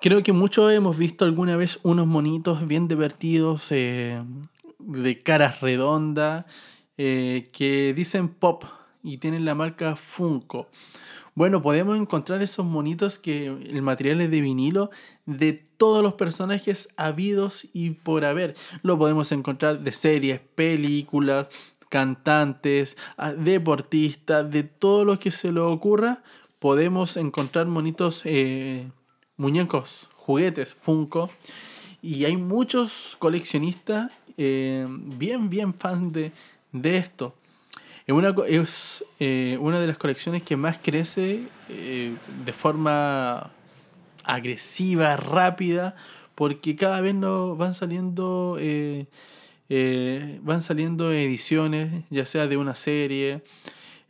Creo 0.00 0.22
que 0.22 0.32
muchos 0.32 0.72
hemos 0.72 0.98
visto 0.98 1.24
alguna 1.24 1.56
vez 1.56 1.78
unos 1.82 2.06
monitos 2.06 2.66
bien 2.66 2.88
divertidos, 2.88 3.72
de 4.86 5.22
caras 5.22 5.60
redondas, 5.60 6.44
eh, 6.96 7.50
que 7.52 7.92
dicen 7.94 8.28
pop 8.28 8.64
y 9.02 9.18
tienen 9.18 9.44
la 9.44 9.54
marca 9.54 9.96
Funko. 9.96 10.68
Bueno, 11.34 11.62
podemos 11.62 11.98
encontrar 11.98 12.42
esos 12.42 12.64
monitos 12.64 13.18
que 13.18 13.46
el 13.46 13.82
material 13.82 14.20
es 14.20 14.30
de 14.30 14.40
vinilo 14.40 14.90
de 15.26 15.52
todos 15.52 16.00
los 16.00 16.14
personajes 16.14 16.88
habidos 16.96 17.66
y 17.72 17.90
por 17.90 18.24
haber. 18.24 18.54
Lo 18.82 18.96
podemos 18.98 19.32
encontrar 19.32 19.80
de 19.80 19.90
series, 19.90 20.40
películas, 20.54 21.48
cantantes, 21.88 22.96
ah, 23.16 23.32
deportistas, 23.32 24.48
de 24.48 24.62
todo 24.62 25.04
lo 25.04 25.18
que 25.18 25.32
se 25.32 25.50
le 25.50 25.60
ocurra. 25.60 26.22
Podemos 26.60 27.16
encontrar 27.16 27.66
monitos, 27.66 28.22
eh, 28.24 28.88
muñecos, 29.36 30.08
juguetes, 30.14 30.74
Funko. 30.74 31.30
Y 32.04 32.26
hay 32.26 32.36
muchos 32.36 33.16
coleccionistas 33.18 34.12
eh, 34.36 34.84
bien, 34.86 35.48
bien 35.48 35.72
fans 35.72 36.12
de, 36.12 36.32
de 36.70 36.98
esto. 36.98 37.34
Es 38.06 38.14
una, 38.14 38.34
es, 38.46 39.02
eh, 39.20 39.56
una 39.58 39.80
de 39.80 39.86
las 39.86 39.96
colecciones 39.96 40.42
que 40.42 40.54
más 40.54 40.76
crece 40.76 41.44
eh, 41.70 42.14
de 42.44 42.52
forma 42.52 43.50
agresiva, 44.22 45.16
rápida, 45.16 45.96
porque 46.34 46.76
cada 46.76 47.00
vez 47.00 47.14
no 47.14 47.56
van 47.56 47.72
saliendo 47.72 48.58
van 50.42 50.60
saliendo 50.60 51.10
ediciones, 51.10 52.04
ya 52.10 52.26
sea 52.26 52.46
de 52.46 52.58
una 52.58 52.74
serie, 52.74 53.40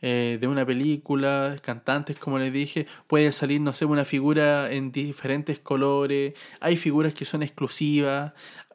de 0.05 0.47
una 0.47 0.67
película, 0.67 1.57
cantantes, 1.63 2.19
como 2.19 2.39
les 2.39 2.53
dije, 2.53 2.87
puede 3.07 3.33
salir, 3.33 3.61
no 3.61 3.73
sé, 3.73 3.87
una 3.87 4.05
figura 4.05 4.71
en 4.71 4.93
diferentes 4.93 5.59
colores, 5.59 6.35
hay 6.61 6.77
figuras 6.77 7.15
que 7.15 7.25
son 7.25 7.43
exclusivas, 7.43 8.33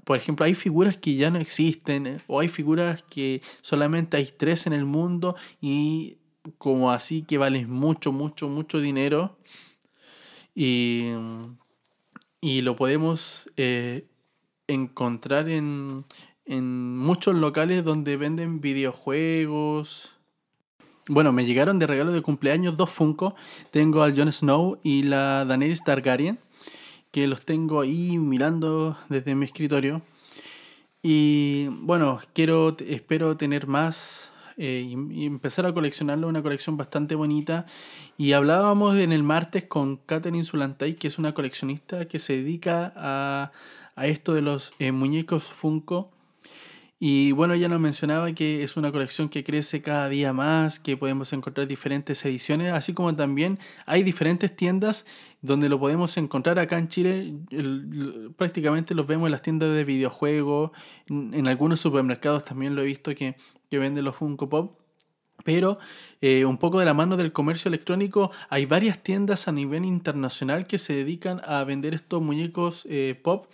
por 0.09 0.17
ejemplo, 0.17 0.43
hay 0.43 0.55
figuras 0.55 0.97
que 0.97 1.13
ya 1.15 1.29
no 1.29 1.37
existen 1.37 2.07
eh, 2.07 2.17
o 2.25 2.39
hay 2.39 2.47
figuras 2.47 3.03
que 3.11 3.43
solamente 3.61 4.17
hay 4.17 4.25
tres 4.25 4.65
en 4.65 4.73
el 4.73 4.83
mundo 4.83 5.35
y 5.61 6.17
como 6.57 6.91
así 6.91 7.21
que 7.21 7.37
valen 7.37 7.69
mucho, 7.69 8.11
mucho, 8.11 8.49
mucho 8.49 8.79
dinero. 8.79 9.37
Y, 10.55 11.11
y 12.41 12.61
lo 12.61 12.75
podemos 12.75 13.51
eh, 13.55 14.07
encontrar 14.65 15.47
en, 15.47 16.05
en 16.45 16.97
muchos 16.97 17.35
locales 17.35 17.83
donde 17.83 18.17
venden 18.17 18.61
videojuegos. 18.61 20.18
Bueno, 21.09 21.33
me 21.33 21.43
llegaron 21.43 21.79
de 21.79 21.87
regalo 21.87 22.11
de 22.11 22.21
cumpleaños 22.21 22.77
dos 22.77 22.91
Funko. 22.91 23.35
Tengo 23.71 24.03
al 24.03 24.15
Jon 24.15 24.31
Snow 24.31 24.77
y 24.83 25.01
la 25.03 25.43
Daenerys 25.43 25.83
Targaryen 25.83 26.37
que 27.11 27.25
los 27.25 27.41
tengo 27.41 27.81
ahí 27.81 28.19
mirando 28.19 28.95
desde 29.09 29.33
mi 29.33 29.45
escritorio. 29.45 30.03
Y 31.01 31.67
bueno, 31.81 32.19
quiero, 32.33 32.77
espero 32.87 33.37
tener 33.37 33.65
más 33.65 34.31
eh, 34.57 34.85
y, 34.87 35.25
empezar 35.25 35.65
a 35.65 35.73
coleccionarlo, 35.73 36.27
una 36.27 36.43
colección 36.43 36.77
bastante 36.77 37.15
bonita. 37.15 37.65
Y 38.15 38.33
hablábamos 38.33 38.95
en 38.97 39.11
el 39.11 39.23
martes 39.23 39.63
con 39.63 39.97
Catherine 39.97 40.45
Zulantay, 40.45 40.93
que 40.93 41.07
es 41.07 41.17
una 41.17 41.33
coleccionista 41.33 42.07
que 42.07 42.19
se 42.19 42.33
dedica 42.33 42.93
a, 42.95 43.51
a 43.95 44.05
esto 44.05 44.35
de 44.35 44.43
los 44.43 44.73
eh, 44.77 44.91
muñecos 44.91 45.45
Funko. 45.45 46.11
Y 47.01 47.31
bueno, 47.31 47.53
ella 47.53 47.69
nos 47.69 47.79
mencionaba 47.79 48.33
que 48.33 48.61
es 48.61 48.75
una 48.75 48.91
colección 48.91 49.29
que 49.29 49.45
crece 49.45 49.81
cada 49.81 50.09
día 50.09 50.33
más, 50.33 50.81
que 50.81 50.97
podemos 50.97 51.31
encontrar 51.31 51.65
diferentes 51.65 52.25
ediciones, 52.25 52.73
así 52.73 52.93
como 52.93 53.15
también 53.15 53.57
hay 53.85 54.03
diferentes 54.03 54.53
tiendas 54.53 55.05
donde 55.41 55.69
lo 55.69 55.79
podemos 55.79 56.17
encontrar 56.17 56.59
acá 56.59 56.77
en 56.77 56.89
Chile. 56.89 57.35
prácticamente 58.35 58.93
los 58.93 59.07
vemos 59.07 59.27
en 59.27 59.31
las 59.31 59.41
tiendas 59.41 59.73
de 59.73 59.85
videojuegos, 59.85 60.71
en, 61.07 61.47
algunos 61.47 61.79
supermercados 61.79 62.43
también 62.43 62.75
lo 62.75 62.81
he 62.81 62.85
visto 62.85 63.15
que, 63.15 63.37
que 63.69 63.79
venden 63.79 64.03
los 64.03 64.17
Funko 64.17 64.49
Pop. 64.49 64.77
Pero 65.45 65.77
eh, 66.19 66.43
un 66.43 66.57
poco 66.57 66.79
de 66.79 66.85
la 66.85 66.93
mano 66.93 67.15
del 67.15 67.31
comercio 67.31 67.69
electrónico, 67.69 68.29
hay 68.49 68.65
varias 68.65 69.01
tiendas 69.01 69.47
a 69.47 69.53
nivel 69.53 69.85
internacional 69.85 70.67
que 70.67 70.77
se 70.77 70.93
dedican 70.93 71.41
a 71.45 71.63
vender 71.63 71.93
estos 71.93 72.21
muñecos 72.21 72.85
eh, 72.89 73.17
pop 73.23 73.47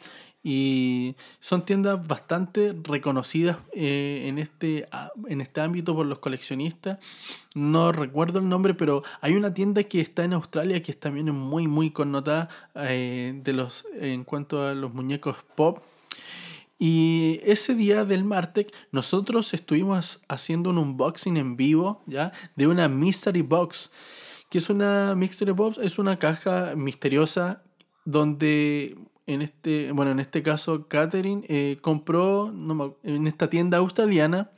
y 0.48 1.16
son 1.40 1.66
tiendas 1.66 2.06
bastante 2.06 2.76
reconocidas 2.84 3.58
eh, 3.74 4.26
en, 4.28 4.38
este, 4.38 4.88
en 5.28 5.42
este 5.42 5.60
ámbito 5.60 5.96
por 5.96 6.06
los 6.06 6.20
coleccionistas. 6.20 7.00
No 7.56 7.92
recuerdo 7.92 8.38
el 8.38 8.48
nombre, 8.48 8.76
pero 8.76 9.02
hay 9.22 9.34
una 9.34 9.56
tienda 9.56 9.84
que 9.86 10.02
está 10.02 10.24
en 10.24 10.34
Australia 10.34 10.84
que 10.84 10.94
también 10.94 11.32
muy, 11.32 11.68
muy 11.68 11.90
connotada 11.90 12.50
eh, 12.76 13.42
de 13.44 13.54
los, 13.54 13.86
en 14.00 14.24
cuanto 14.24 14.68
a 14.68 14.76
los 14.76 14.94
muñecos 14.94 15.38
pop. 15.56 15.80
Y 16.78 17.40
ese 17.44 17.74
día 17.74 18.06
del 18.06 18.24
martes 18.24 18.68
nosotros 18.92 19.52
estuvimos 19.56 20.22
haciendo 20.28 20.70
un 20.70 20.78
unboxing 20.78 21.38
en 21.38 21.58
vivo 21.58 22.04
¿ya? 22.06 22.34
de 22.56 22.68
una 22.68 22.88
Mystery 22.88 23.42
Box. 23.42 23.92
que 24.52 24.60
es 24.60 24.70
una 24.70 25.16
Mystery 25.16 25.54
Box? 25.54 25.80
Es 25.80 25.98
una 25.98 26.20
caja 26.20 26.76
misteriosa 26.76 27.64
donde 28.04 28.96
en 29.28 29.42
este, 29.42 29.92
bueno, 29.92 30.12
en 30.12 30.20
este 30.20 30.44
caso, 30.44 30.88
Catherine 30.88 31.44
eh, 31.48 31.78
compró 31.82 32.54
en 33.04 33.28
esta 33.28 33.50
tienda 33.50 33.78
australiana 33.78 34.52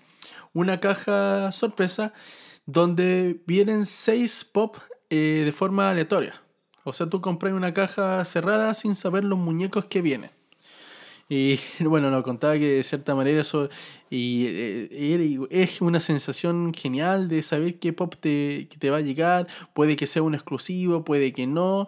una 0.53 0.79
caja 0.79 1.51
sorpresa 1.51 2.13
donde 2.65 3.41
vienen 3.45 3.85
seis 3.85 4.43
pop 4.43 4.77
eh, 5.09 5.43
de 5.45 5.51
forma 5.51 5.89
aleatoria. 5.89 6.41
O 6.83 6.93
sea, 6.93 7.07
tú 7.07 7.21
compras 7.21 7.53
una 7.53 7.73
caja 7.73 8.23
cerrada 8.25 8.73
sin 8.73 8.95
saber 8.95 9.23
los 9.23 9.39
muñecos 9.39 9.85
que 9.85 10.01
vienen. 10.01 10.31
Y 11.29 11.59
bueno, 11.79 12.09
nos 12.11 12.23
contaba 12.23 12.53
que 12.53 12.77
de 12.77 12.83
cierta 12.83 13.15
manera 13.15 13.41
eso 13.41 13.69
y, 14.09 14.45
eh, 14.47 15.39
es 15.49 15.81
una 15.81 15.99
sensación 15.99 16.73
genial 16.73 17.27
de 17.27 17.41
saber 17.41 17.79
qué 17.79 17.93
pop 17.93 18.15
te, 18.19 18.67
te 18.79 18.89
va 18.89 18.97
a 18.97 19.01
llegar. 19.01 19.47
Puede 19.73 19.95
que 19.95 20.07
sea 20.07 20.23
un 20.23 20.35
exclusivo, 20.35 21.03
puede 21.03 21.33
que 21.33 21.47
no. 21.47 21.87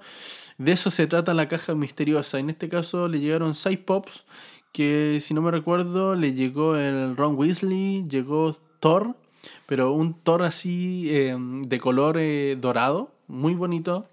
De 0.57 0.73
eso 0.73 0.91
se 0.91 1.07
trata 1.07 1.33
la 1.33 1.47
caja 1.47 1.75
misteriosa. 1.75 2.39
En 2.39 2.49
este 2.49 2.69
caso 2.69 3.07
le 3.07 3.19
llegaron 3.19 3.55
6 3.55 3.77
pops. 3.79 4.25
Que 4.71 5.17
si 5.21 5.33
no 5.33 5.41
me 5.41 5.49
recuerdo, 5.51 6.13
le 6.15 6.33
llegó 6.33 6.75
el 6.75 7.17
Ron 7.17 7.35
Weasley, 7.35 8.05
llegó 8.07 8.55
Thor, 8.79 9.15
pero 9.65 9.93
un 9.93 10.13
Thor 10.13 10.43
así 10.43 11.07
eh, 11.09 11.35
de 11.39 11.79
color 11.79 12.17
eh, 12.19 12.55
dorado, 12.59 13.11
muy 13.27 13.55
bonito. 13.55 14.07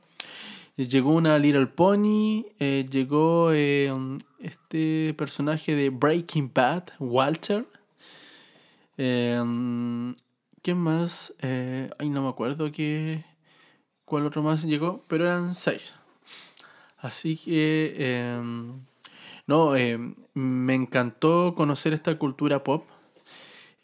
Llegó 0.77 1.13
una 1.15 1.39
Little 1.39 1.69
Pony, 1.69 2.45
eh, 2.59 2.85
llegó 2.91 3.51
este 3.53 5.15
personaje 5.17 5.75
de 5.75 5.89
Breaking 5.89 6.51
Bad, 6.55 6.85
Walter. 6.99 7.67
¿Qué 8.97 10.75
más? 10.75 11.33
ay, 11.41 12.09
no 12.11 12.23
me 12.23 12.29
acuerdo 12.29 12.71
qué, 12.73 13.25
cuál 14.05 14.27
otro 14.27 14.43
más 14.43 14.65
llegó, 14.65 15.03
pero 15.09 15.25
eran 15.25 15.55
seis. 15.55 15.95
Así 16.99 17.37
que, 17.37 18.39
no, 19.47 19.73
me 20.35 20.75
encantó 20.75 21.55
conocer 21.55 21.95
esta 21.95 22.19
cultura 22.19 22.63
pop 22.63 22.87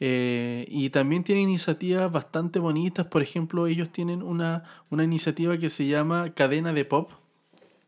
eh, 0.05 0.67
y 0.69 0.91
también 0.91 1.23
tienen 1.23 1.45
iniciativas 1.45 2.11
bastante 2.11 2.59
bonitas. 2.59 3.07
Por 3.07 3.23
ejemplo, 3.23 3.69
ellos 3.69 3.89
tienen 3.91 4.21
una, 4.21 4.65
iniciativa 4.91 5.57
que 5.59 5.69
se 5.69 5.87
llama 5.87 6.35
Cadena 6.35 6.73
de 6.73 6.85
Pop, 6.85 7.13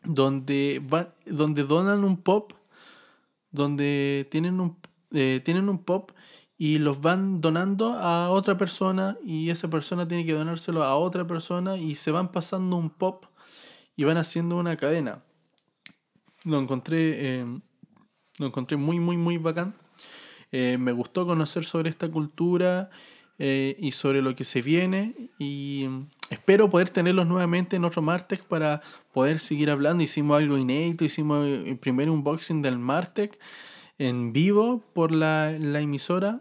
donde, 0.04 0.80
donde 1.26 1.64
donan 1.64 2.04
un 2.04 2.16
pop, 2.16 2.52
donde 3.50 4.28
tienen 4.30 4.60
un, 4.60 4.76
eh, 5.10 5.40
tienen 5.44 5.68
un 5.68 5.78
pop 5.78 6.12
y 6.56 6.78
los 6.78 7.00
van 7.00 7.40
donando 7.40 7.94
a 7.94 8.30
otra 8.30 8.56
persona 8.56 9.18
y 9.24 9.50
esa 9.50 9.68
persona 9.68 10.06
tiene 10.06 10.24
que 10.24 10.34
donárselo 10.34 10.84
a 10.84 10.94
otra 10.94 11.26
persona 11.26 11.78
y 11.78 11.96
se 11.96 12.12
van 12.12 12.30
pasando 12.30 12.76
un 12.76 12.90
pop 12.90 13.24
y 13.96 14.04
van 14.04 14.18
haciendo 14.18 14.56
una 14.56 14.76
cadena. 14.76 15.24
Lo 16.44 16.60
encontré, 16.60 17.40
eh, 17.40 17.60
lo 18.38 18.46
encontré 18.46 18.76
muy, 18.76 19.00
muy, 19.00 19.16
muy 19.16 19.36
bacán. 19.36 19.74
Eh, 20.56 20.78
me 20.78 20.92
gustó 20.92 21.26
conocer 21.26 21.64
sobre 21.64 21.90
esta 21.90 22.08
cultura 22.08 22.88
eh, 23.40 23.74
y 23.80 23.90
sobre 23.90 24.22
lo 24.22 24.36
que 24.36 24.44
se 24.44 24.62
viene 24.62 25.12
y 25.36 25.88
espero 26.30 26.70
poder 26.70 26.90
tenerlos 26.90 27.26
nuevamente 27.26 27.74
en 27.74 27.84
otro 27.84 28.02
Martech 28.02 28.44
para 28.44 28.80
poder 29.12 29.40
seguir 29.40 29.68
hablando. 29.68 30.04
Hicimos 30.04 30.38
algo 30.38 30.56
inédito, 30.56 31.04
hicimos 31.04 31.44
el 31.44 31.76
primer 31.76 32.08
unboxing 32.08 32.62
del 32.62 32.78
Martech 32.78 33.36
en 33.98 34.32
vivo 34.32 34.80
por 34.92 35.12
la, 35.12 35.50
la 35.58 35.80
emisora 35.80 36.38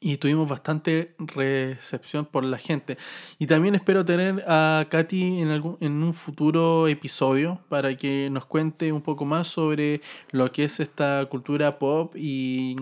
y 0.00 0.16
tuvimos 0.16 0.48
bastante 0.48 1.14
recepción 1.18 2.24
por 2.24 2.44
la 2.44 2.58
gente. 2.58 2.96
Y 3.38 3.46
también 3.46 3.74
espero 3.74 4.04
tener 4.04 4.42
a 4.46 4.86
Katy 4.88 5.40
en, 5.40 5.48
algún, 5.48 5.76
en 5.80 6.02
un 6.02 6.14
futuro 6.14 6.88
episodio 6.88 7.60
para 7.68 7.96
que 7.96 8.28
nos 8.30 8.46
cuente 8.46 8.92
un 8.92 9.02
poco 9.02 9.24
más 9.24 9.46
sobre 9.48 10.00
lo 10.30 10.50
que 10.52 10.64
es 10.64 10.80
esta 10.80 11.26
cultura 11.30 11.78
pop 11.78 12.14
y, 12.16 12.76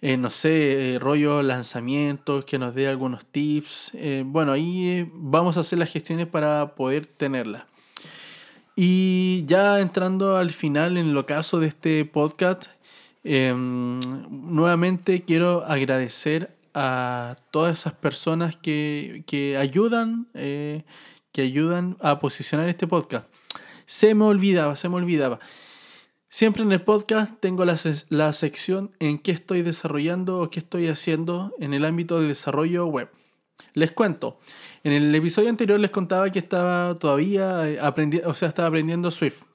eh, 0.00 0.16
no 0.16 0.30
sé, 0.30 0.94
eh, 0.94 0.98
rollo 0.98 1.42
lanzamientos, 1.42 2.44
que 2.44 2.58
nos 2.58 2.74
dé 2.74 2.86
algunos 2.86 3.24
tips. 3.26 3.92
Eh, 3.94 4.22
bueno, 4.24 4.52
ahí 4.52 5.10
vamos 5.12 5.56
a 5.56 5.60
hacer 5.60 5.78
las 5.78 5.90
gestiones 5.90 6.26
para 6.26 6.74
poder 6.76 7.06
tenerla. 7.06 7.66
Y 8.78 9.44
ya 9.46 9.80
entrando 9.80 10.36
al 10.36 10.52
final 10.52 10.98
en 10.98 11.14
lo 11.14 11.24
caso 11.24 11.58
de 11.58 11.66
este 11.66 12.04
podcast, 12.04 12.66
Em, 13.28 13.98
nuevamente 14.30 15.24
quiero 15.24 15.64
agradecer 15.64 16.56
a 16.74 17.34
todas 17.50 17.80
esas 17.80 17.92
personas 17.92 18.56
que, 18.56 19.56
ayudan, 19.58 20.28
eh, 20.34 20.84
que 21.32 21.42
ayudan 21.42 21.96
a 22.00 22.20
posicionar 22.20 22.68
este 22.68 22.86
podcast. 22.86 23.28
Se 23.84 24.14
me 24.14 24.26
olvidaba, 24.26 24.76
se 24.76 24.88
me 24.88 24.94
olvidaba. 24.94 25.40
Siempre 26.28 26.62
en 26.62 26.70
el 26.70 26.82
podcast 26.82 27.34
tengo 27.40 27.64
la, 27.64 27.76
la 28.10 28.32
sección 28.32 28.92
en 29.00 29.18
qué 29.18 29.32
estoy 29.32 29.62
desarrollando 29.62 30.38
o 30.38 30.48
qué 30.48 30.60
estoy 30.60 30.86
haciendo 30.86 31.52
en 31.58 31.74
el 31.74 31.84
ámbito 31.84 32.20
de 32.20 32.28
desarrollo 32.28 32.86
web. 32.86 33.10
Les 33.74 33.90
cuento, 33.90 34.38
en 34.84 34.92
el 34.92 35.12
episodio 35.12 35.48
anterior 35.48 35.80
les 35.80 35.90
contaba 35.90 36.30
que 36.30 36.38
estaba 36.38 36.94
todavía 36.94 37.68
eh, 37.68 37.78
aprendiendo, 37.80 38.30
o 38.30 38.34
sea, 38.34 38.46
estaba 38.46 38.68
aprendiendo 38.68 39.10
Swift. 39.10 39.45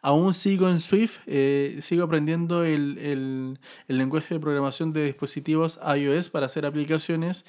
Aún 0.00 0.34
sigo 0.34 0.68
en 0.68 0.80
Swift, 0.80 1.20
eh, 1.26 1.78
sigo 1.80 2.04
aprendiendo 2.04 2.64
el, 2.64 3.58
lenguaje 3.88 4.34
de 4.34 4.40
programación 4.40 4.92
de 4.92 5.04
dispositivos 5.04 5.78
iOS 5.96 6.30
para 6.30 6.46
hacer 6.46 6.66
aplicaciones. 6.66 7.44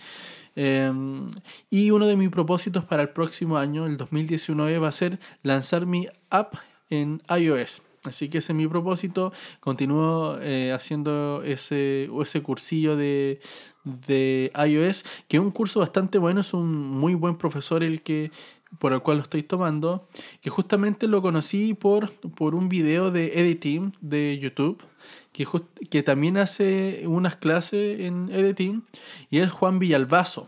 Em, 0.55 1.25
y 1.69 1.91
uno 1.91 2.05
de 2.05 2.15
mis 2.15 2.29
propósitos 2.29 2.85
para 2.85 3.01
el 3.01 3.09
próximo 3.09 3.57
año, 3.57 3.85
el 3.85 3.97
2019, 3.97 4.77
va 4.79 4.89
a 4.89 4.91
ser 4.91 5.19
lanzar 5.41 5.85
mi 5.85 6.07
app 6.29 6.55
en 6.89 7.21
iOS. 7.29 7.81
Así 8.05 8.29
que 8.29 8.39
ese 8.39 8.51
es 8.51 8.57
mi 8.57 8.67
propósito. 8.67 9.31
Continúo 9.61 10.37
eh, 10.41 10.73
haciendo 10.73 11.41
ese, 11.43 12.09
ese 12.21 12.43
cursillo 12.43 12.97
de, 12.97 13.39
de 13.83 14.51
iOS, 14.67 15.05
que 15.27 15.37
es 15.37 15.41
un 15.41 15.51
curso 15.51 15.79
bastante 15.79 16.17
bueno, 16.17 16.41
es 16.41 16.53
un 16.53 16.73
muy 16.73 17.15
buen 17.15 17.37
profesor 17.37 17.83
el 17.83 18.01
que 18.01 18.31
por 18.79 18.93
el 18.93 19.01
cual 19.01 19.17
lo 19.17 19.23
estoy 19.23 19.43
tomando, 19.43 20.07
que 20.41 20.49
justamente 20.49 21.07
lo 21.07 21.21
conocí 21.21 21.73
por, 21.73 22.11
por 22.11 22.55
un 22.55 22.69
video 22.69 23.11
de 23.11 23.39
editing 23.39 23.93
de 24.01 24.39
YouTube, 24.39 24.83
que, 25.31 25.47
que 25.89 26.03
también 26.03 26.37
hace 26.37 27.03
unas 27.07 27.35
clases 27.35 27.99
en 27.99 28.29
editing, 28.31 28.83
y 29.29 29.39
es 29.39 29.51
Juan 29.51 29.79
Villalbazo. 29.79 30.47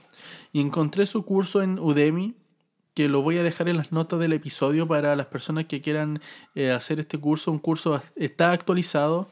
Y 0.53 0.61
encontré 0.61 1.05
su 1.05 1.25
curso 1.25 1.61
en 1.61 1.79
Udemy, 1.79 2.35
que 2.93 3.09
lo 3.09 3.21
voy 3.21 3.38
a 3.38 3.43
dejar 3.43 3.67
en 3.67 3.77
las 3.77 3.91
notas 3.91 4.19
del 4.19 4.33
episodio 4.33 4.88
para 4.88 5.15
las 5.17 5.27
personas 5.27 5.65
que 5.65 5.81
quieran 5.81 6.21
eh, 6.55 6.71
hacer 6.71 7.01
este 7.01 7.17
curso. 7.17 7.51
Un 7.51 7.59
curso 7.59 8.01
está 8.15 8.51
actualizado. 8.51 9.29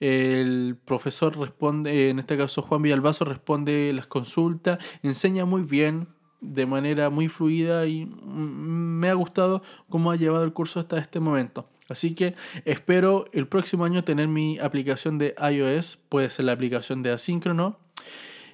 El 0.00 0.78
profesor 0.84 1.38
responde, 1.38 2.08
en 2.08 2.18
este 2.18 2.36
caso 2.38 2.62
Juan 2.62 2.80
Villalbazo, 2.80 3.26
responde 3.26 3.92
las 3.94 4.06
consultas, 4.06 4.78
enseña 5.02 5.44
muy 5.44 5.62
bien, 5.62 6.08
de 6.44 6.66
manera 6.66 7.10
muy 7.10 7.28
fluida 7.28 7.86
y 7.86 8.06
me 8.06 9.08
ha 9.08 9.14
gustado 9.14 9.62
cómo 9.88 10.10
ha 10.10 10.16
llevado 10.16 10.44
el 10.44 10.52
curso 10.52 10.80
hasta 10.80 10.98
este 10.98 11.20
momento. 11.20 11.68
Así 11.88 12.14
que 12.14 12.34
espero 12.64 13.26
el 13.32 13.46
próximo 13.46 13.84
año 13.84 14.04
tener 14.04 14.28
mi 14.28 14.58
aplicación 14.58 15.18
de 15.18 15.34
iOS, 15.50 15.98
puede 16.08 16.30
ser 16.30 16.46
la 16.46 16.52
aplicación 16.52 17.02
de 17.02 17.12
asíncrono. 17.12 17.78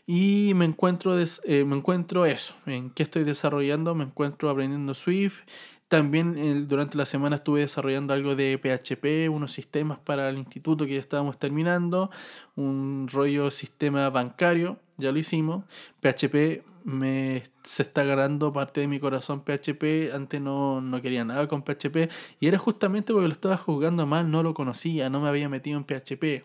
Y 0.06 0.52
me 0.56 0.64
encuentro, 0.64 1.16
eh, 1.20 1.64
me 1.64 1.76
encuentro 1.76 2.26
eso, 2.26 2.54
en 2.66 2.90
qué 2.90 3.04
estoy 3.04 3.22
desarrollando, 3.22 3.94
me 3.94 4.04
encuentro 4.04 4.50
aprendiendo 4.50 4.94
Swift. 4.94 5.42
También 5.90 6.68
durante 6.68 6.96
la 6.96 7.04
semana 7.04 7.34
estuve 7.34 7.62
desarrollando 7.62 8.14
algo 8.14 8.36
de 8.36 8.56
PHP, 8.62 9.28
unos 9.28 9.50
sistemas 9.50 9.98
para 9.98 10.28
el 10.28 10.38
instituto 10.38 10.86
que 10.86 10.94
ya 10.94 11.00
estábamos 11.00 11.36
terminando, 11.36 12.12
un 12.54 13.08
rollo 13.10 13.50
sistema 13.50 14.08
bancario 14.08 14.78
ya 14.98 15.10
lo 15.10 15.18
hicimos. 15.18 15.64
PHP 16.00 16.62
me, 16.84 17.42
se 17.64 17.82
está 17.82 18.04
ganando 18.04 18.52
parte 18.52 18.82
de 18.82 18.86
mi 18.86 19.00
corazón 19.00 19.42
PHP. 19.42 20.14
Antes 20.14 20.40
no, 20.40 20.80
no 20.80 21.02
quería 21.02 21.24
nada 21.24 21.48
con 21.48 21.64
PHP. 21.64 22.08
Y 22.38 22.46
era 22.46 22.56
justamente 22.56 23.12
porque 23.12 23.26
lo 23.26 23.34
estaba 23.34 23.56
jugando 23.56 24.06
mal, 24.06 24.30
no 24.30 24.44
lo 24.44 24.54
conocía, 24.54 25.10
no 25.10 25.20
me 25.20 25.28
había 25.28 25.48
metido 25.48 25.76
en 25.76 25.84
PHP. 25.84 26.44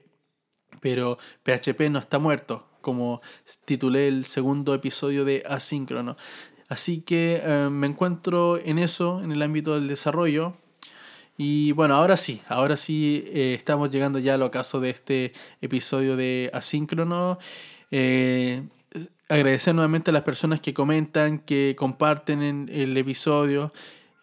Pero 0.82 1.20
PHP 1.44 1.92
no 1.92 2.00
está 2.00 2.18
muerto, 2.18 2.68
como 2.82 3.22
titulé 3.66 4.08
el 4.08 4.26
segundo 4.26 4.74
episodio 4.74 5.24
de 5.24 5.44
Asíncrono. 5.48 6.18
Así 6.68 7.02
que 7.02 7.42
eh, 7.44 7.70
me 7.72 7.88
encuentro 7.88 8.58
en 8.58 8.80
eso, 8.80 9.22
en 9.24 9.32
el 9.32 9.42
ámbito 9.42 9.76
del 9.76 9.88
desarrollo. 9.88 10.56
Y 11.38 11.74
bueno, 11.74 11.96
ahora 11.96 12.18
sí, 12.18 12.42
ahora 12.48 12.78
sí 12.78 13.24
eh, 13.28 13.56
estamos 13.58 13.92
llegando 13.92 14.20
ya 14.20 14.36
al 14.36 14.42
ocaso 14.42 14.80
de 14.80 14.90
este 14.90 15.34
episodio 15.62 16.16
de 16.16 16.50
Asíncrono. 16.54 17.40
Eh, 17.92 18.64
agradecer 19.28 19.76
nuevamente 19.76 20.12
a 20.12 20.14
las 20.14 20.24
personas 20.24 20.62
que 20.62 20.74
comentan, 20.74 21.40
que 21.40 21.76
comparten 21.78 22.42
en 22.42 22.70
el 22.72 22.96
episodio, 22.96 23.74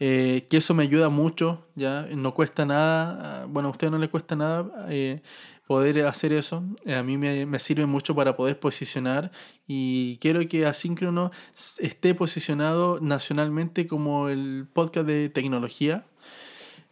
eh, 0.05 0.49
que 0.51 0.57
eso 0.57 0.75
me 0.75 0.83
ayuda 0.83 1.11
mucho, 1.11 1.62
ya 1.77 2.09
no 2.17 2.35
cuesta 2.35 2.67
nada, 2.67 3.47
bueno, 3.49 3.69
a 3.69 3.71
usted 3.71 3.88
no 3.88 3.99
le 3.99 4.11
cuesta 4.11 4.35
nada 4.35 4.87
eh, 4.88 5.23
poder 5.65 6.05
hacer 6.07 6.33
eso, 6.33 6.65
a 6.93 7.05
mí 7.05 7.17
me, 7.17 7.47
me, 7.47 7.61
sirve 7.61 7.87
mucho 7.87 8.12
para 8.12 8.35
poder 8.35 8.59
posicionar 8.59 9.31
y 9.65 10.17
quiero 10.17 10.41
que 10.49 10.67
Asíncrono 10.67 11.31
esté 11.79 12.17
posicionado 12.17 12.99
nacionalmente 12.99 13.87
como 13.87 14.29
el 14.29 14.67
podcast 14.73 15.07
de 15.07 15.29
tecnología. 15.29 16.05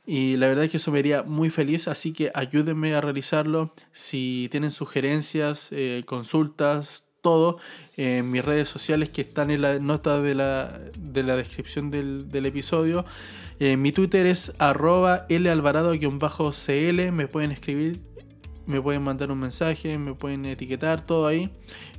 Y 0.07 0.37
la 0.37 0.47
verdad 0.47 0.65
es 0.65 0.71
que 0.71 0.77
eso 0.77 0.93
me 0.93 1.01
haría 1.01 1.25
muy 1.25 1.51
feliz, 1.51 1.89
así 1.89 2.13
que 2.13 2.31
ayúdenme 2.33 2.95
a 2.95 3.01
realizarlo. 3.01 3.75
Si 3.93 4.49
tienen 4.51 4.71
sugerencias, 4.71 5.69
eh, 5.73 6.05
consultas, 6.07 7.10
todo 7.21 7.59
en 7.97 8.31
mis 8.31 8.45
redes 8.45 8.69
sociales 8.69 9.11
que 9.11 9.21
están 9.23 9.51
en 9.51 9.63
la 9.63 9.79
nota 9.79 10.21
de 10.21 10.35
la, 10.35 10.81
descripción 11.37 11.91
del, 11.91 12.47
episodio. 12.47 13.05
Eh, 13.59 13.77
mi 13.77 13.93
Twitter 13.93 14.27
es 14.27 14.53
arroba 14.59 15.27
lalvarado-cl. 15.29 17.13
Me 17.13 17.29
pueden 17.29 17.51
escribir, 17.51 18.01
me 18.67 18.81
pueden 18.81 19.03
mandar 19.03 19.31
un 19.31 19.41
mensaje, 19.41 19.99
me 19.99 20.15
pueden 20.15 20.47
etiquetar, 20.47 21.05
todo 21.05 21.27
ahí. 21.27 21.51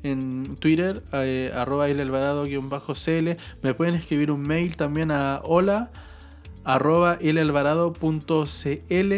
En 0.03 0.55
Twitter, 0.57 1.03
eh, 1.13 1.51
arroba 1.55 1.87
lalvarado-cl. 1.87 3.37
Me 3.61 3.73
pueden 3.73 3.95
escribir 3.95 4.31
un 4.31 4.41
mail 4.41 4.75
también 4.75 5.11
a 5.11 5.41
hola 5.43 5.91
arroba 6.63 7.17
elalvarado.cl. 7.21 9.13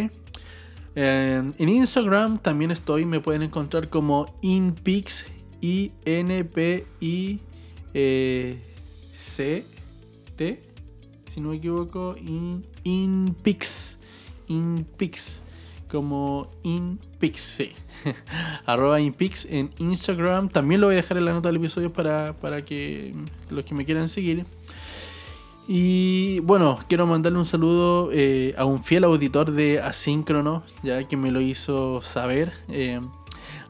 En 0.95 1.53
Instagram 1.57 2.39
también 2.39 2.71
estoy, 2.71 3.05
me 3.05 3.19
pueden 3.19 3.41
encontrar 3.41 3.89
como 3.89 4.37
InPix, 4.41 5.25
I-N-P-I-C-T, 5.63 6.93
si 11.29 11.41
no 11.41 11.49
me 11.49 11.55
equivoco, 11.55 12.15
in, 12.17 12.65
Inpix. 12.83 13.97
Inpix. 14.49 15.41
Como 15.89 16.51
Inpix, 16.63 17.39
sí. 17.39 17.71
Arroba 18.65 18.99
Inpix 18.99 19.45
en 19.45 19.71
Instagram. 19.77 20.49
También 20.49 20.81
lo 20.81 20.87
voy 20.87 20.95
a 20.95 20.97
dejar 20.97 21.15
en 21.17 21.25
la 21.25 21.31
nota 21.31 21.47
del 21.47 21.55
episodio 21.55 21.93
para, 21.93 22.33
para 22.33 22.65
que 22.65 23.13
los 23.49 23.63
que 23.63 23.73
me 23.73 23.85
quieran 23.85 24.09
seguir. 24.09 24.45
Y 25.65 26.41
bueno, 26.41 26.77
quiero 26.89 27.07
mandarle 27.07 27.39
un 27.39 27.45
saludo 27.45 28.09
eh, 28.11 28.53
a 28.57 28.65
un 28.65 28.83
fiel 28.83 29.05
auditor 29.05 29.51
de 29.51 29.79
Asíncrono, 29.79 30.63
ya 30.83 31.07
que 31.07 31.15
me 31.15 31.31
lo 31.31 31.39
hizo 31.39 32.01
saber. 32.01 32.51
Eh, 32.67 32.99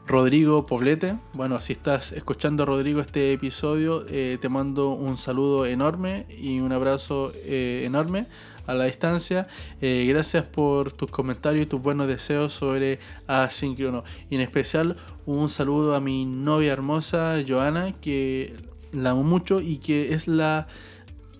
Rodrigo 0.06 0.66
Poblete. 0.66 1.16
Bueno, 1.32 1.60
si 1.60 1.72
estás 1.72 2.12
escuchando 2.12 2.66
Rodrigo 2.66 3.00
este 3.00 3.32
episodio, 3.32 4.04
eh, 4.08 4.38
te 4.40 4.48
mando 4.48 4.90
un 4.90 5.16
saludo 5.16 5.66
enorme 5.66 6.26
y 6.28 6.60
un 6.60 6.72
abrazo 6.72 7.32
enorme 7.44 8.26
a 8.66 8.74
la 8.74 8.84
distancia. 8.84 9.48
gracias 9.80 10.44
por 10.44 10.92
tus 10.92 11.10
comentarios 11.10 11.64
y 11.64 11.66
tus 11.66 11.80
buenos 11.80 12.06
deseos 12.06 12.52
sobre 12.52 12.98
Asíncrono. 13.26 14.04
Y 14.30 14.36
en 14.36 14.40
especial 14.42 14.96
un 15.26 15.48
saludo 15.48 15.94
a 15.94 16.00
mi 16.00 16.24
novia 16.26 16.72
hermosa, 16.72 17.36
Joana, 17.46 17.92
que 18.00 18.54
la 18.92 19.10
amo 19.10 19.22
mucho 19.22 19.60
y 19.60 19.78
que 19.78 20.14
es 20.14 20.28
la 20.28 20.66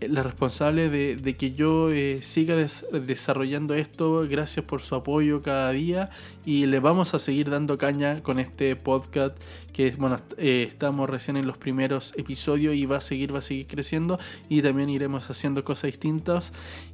la 0.01 0.23
responsable 0.23 0.91
de, 0.91 1.37
que 1.37 1.55
yo 1.55 1.91
eh, 1.91 2.21
siga 2.23 2.57
desarrollando 2.57 3.75
esto. 3.75 4.27
Gracias 4.29 4.65
por 4.65 4.81
su 4.81 4.95
apoyo 4.95 5.43
cada 5.43 5.71
día 5.73 6.11
y 6.45 6.67
le 6.67 6.81
vamos 6.81 7.15
a 7.15 7.19
seguir 7.19 7.51
dando 7.51 7.79
caña 7.79 8.23
con 8.23 8.39
este 8.39 8.77
podcast 8.77 9.37
que 9.73 9.93
bueno 9.93 10.21
eh, 10.37 10.67
estamos 10.69 11.09
recién 11.09 11.37
en 11.37 11.47
los 11.47 11.57
primeros 11.57 12.13
episodios 12.17 12.75
y 12.75 12.87
va 12.87 12.99
a 12.99 13.01
seguir 13.01 13.35
va 13.35 13.39
a 13.39 13.43
seguir 13.43 13.67
creciendo 13.67 14.19
y 14.49 14.63
también 14.63 14.91
iremos 14.91 15.31
haciendo 15.31 15.65
cosas 15.65 15.85
distintas 15.85 16.53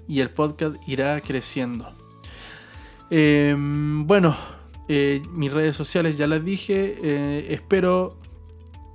y 0.08 0.20
el 0.20 0.30
podcast 0.30 0.76
irá 0.86 1.20
creciendo. 1.20 1.92
Em, 3.10 4.06
bueno, 4.06 4.36
eh, 4.88 5.22
mis 5.30 5.52
redes 5.52 5.76
sociales 5.76 6.16
ya 6.16 6.26
las 6.26 6.44
dije. 6.44 7.52
espero 7.52 8.18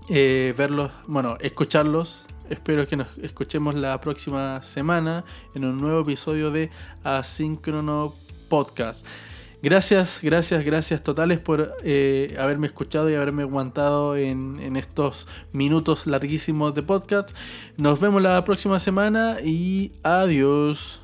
verlos, 0.07 0.91
bueno, 1.07 1.37
escucharlos 1.41 2.25
Espero 2.49 2.87
que 2.87 2.95
nos 2.95 3.07
escuchemos 3.21 3.73
la 3.73 3.99
próxima 3.99 4.61
semana 4.61 5.25
en 5.55 5.65
un 5.65 5.81
nuevo 5.81 6.01
episodio 6.01 6.51
de 6.51 6.69
Asíncrono 7.03 8.13
Podcast. 8.49 9.05
Gracias, 9.63 10.19
gracias, 10.21 10.63
gracias 10.63 11.03
totales 11.03 11.39
por 11.39 11.75
eh, 11.83 12.35
haberme 12.39 12.67
escuchado 12.67 13.09
y 13.09 13.15
haberme 13.15 13.41
aguantado 13.41 14.15
en, 14.15 14.59
en, 14.59 14.75
estos 14.77 15.27
minutos 15.53 16.05
larguísimos 16.05 16.75
de 16.75 16.83
podcast. 16.83 17.31
Nos 17.77 17.99
vemos 17.99 18.21
la 18.21 18.43
próxima 18.43 18.79
semana 18.79 19.37
y 19.43 19.93
adiós. 20.03 21.01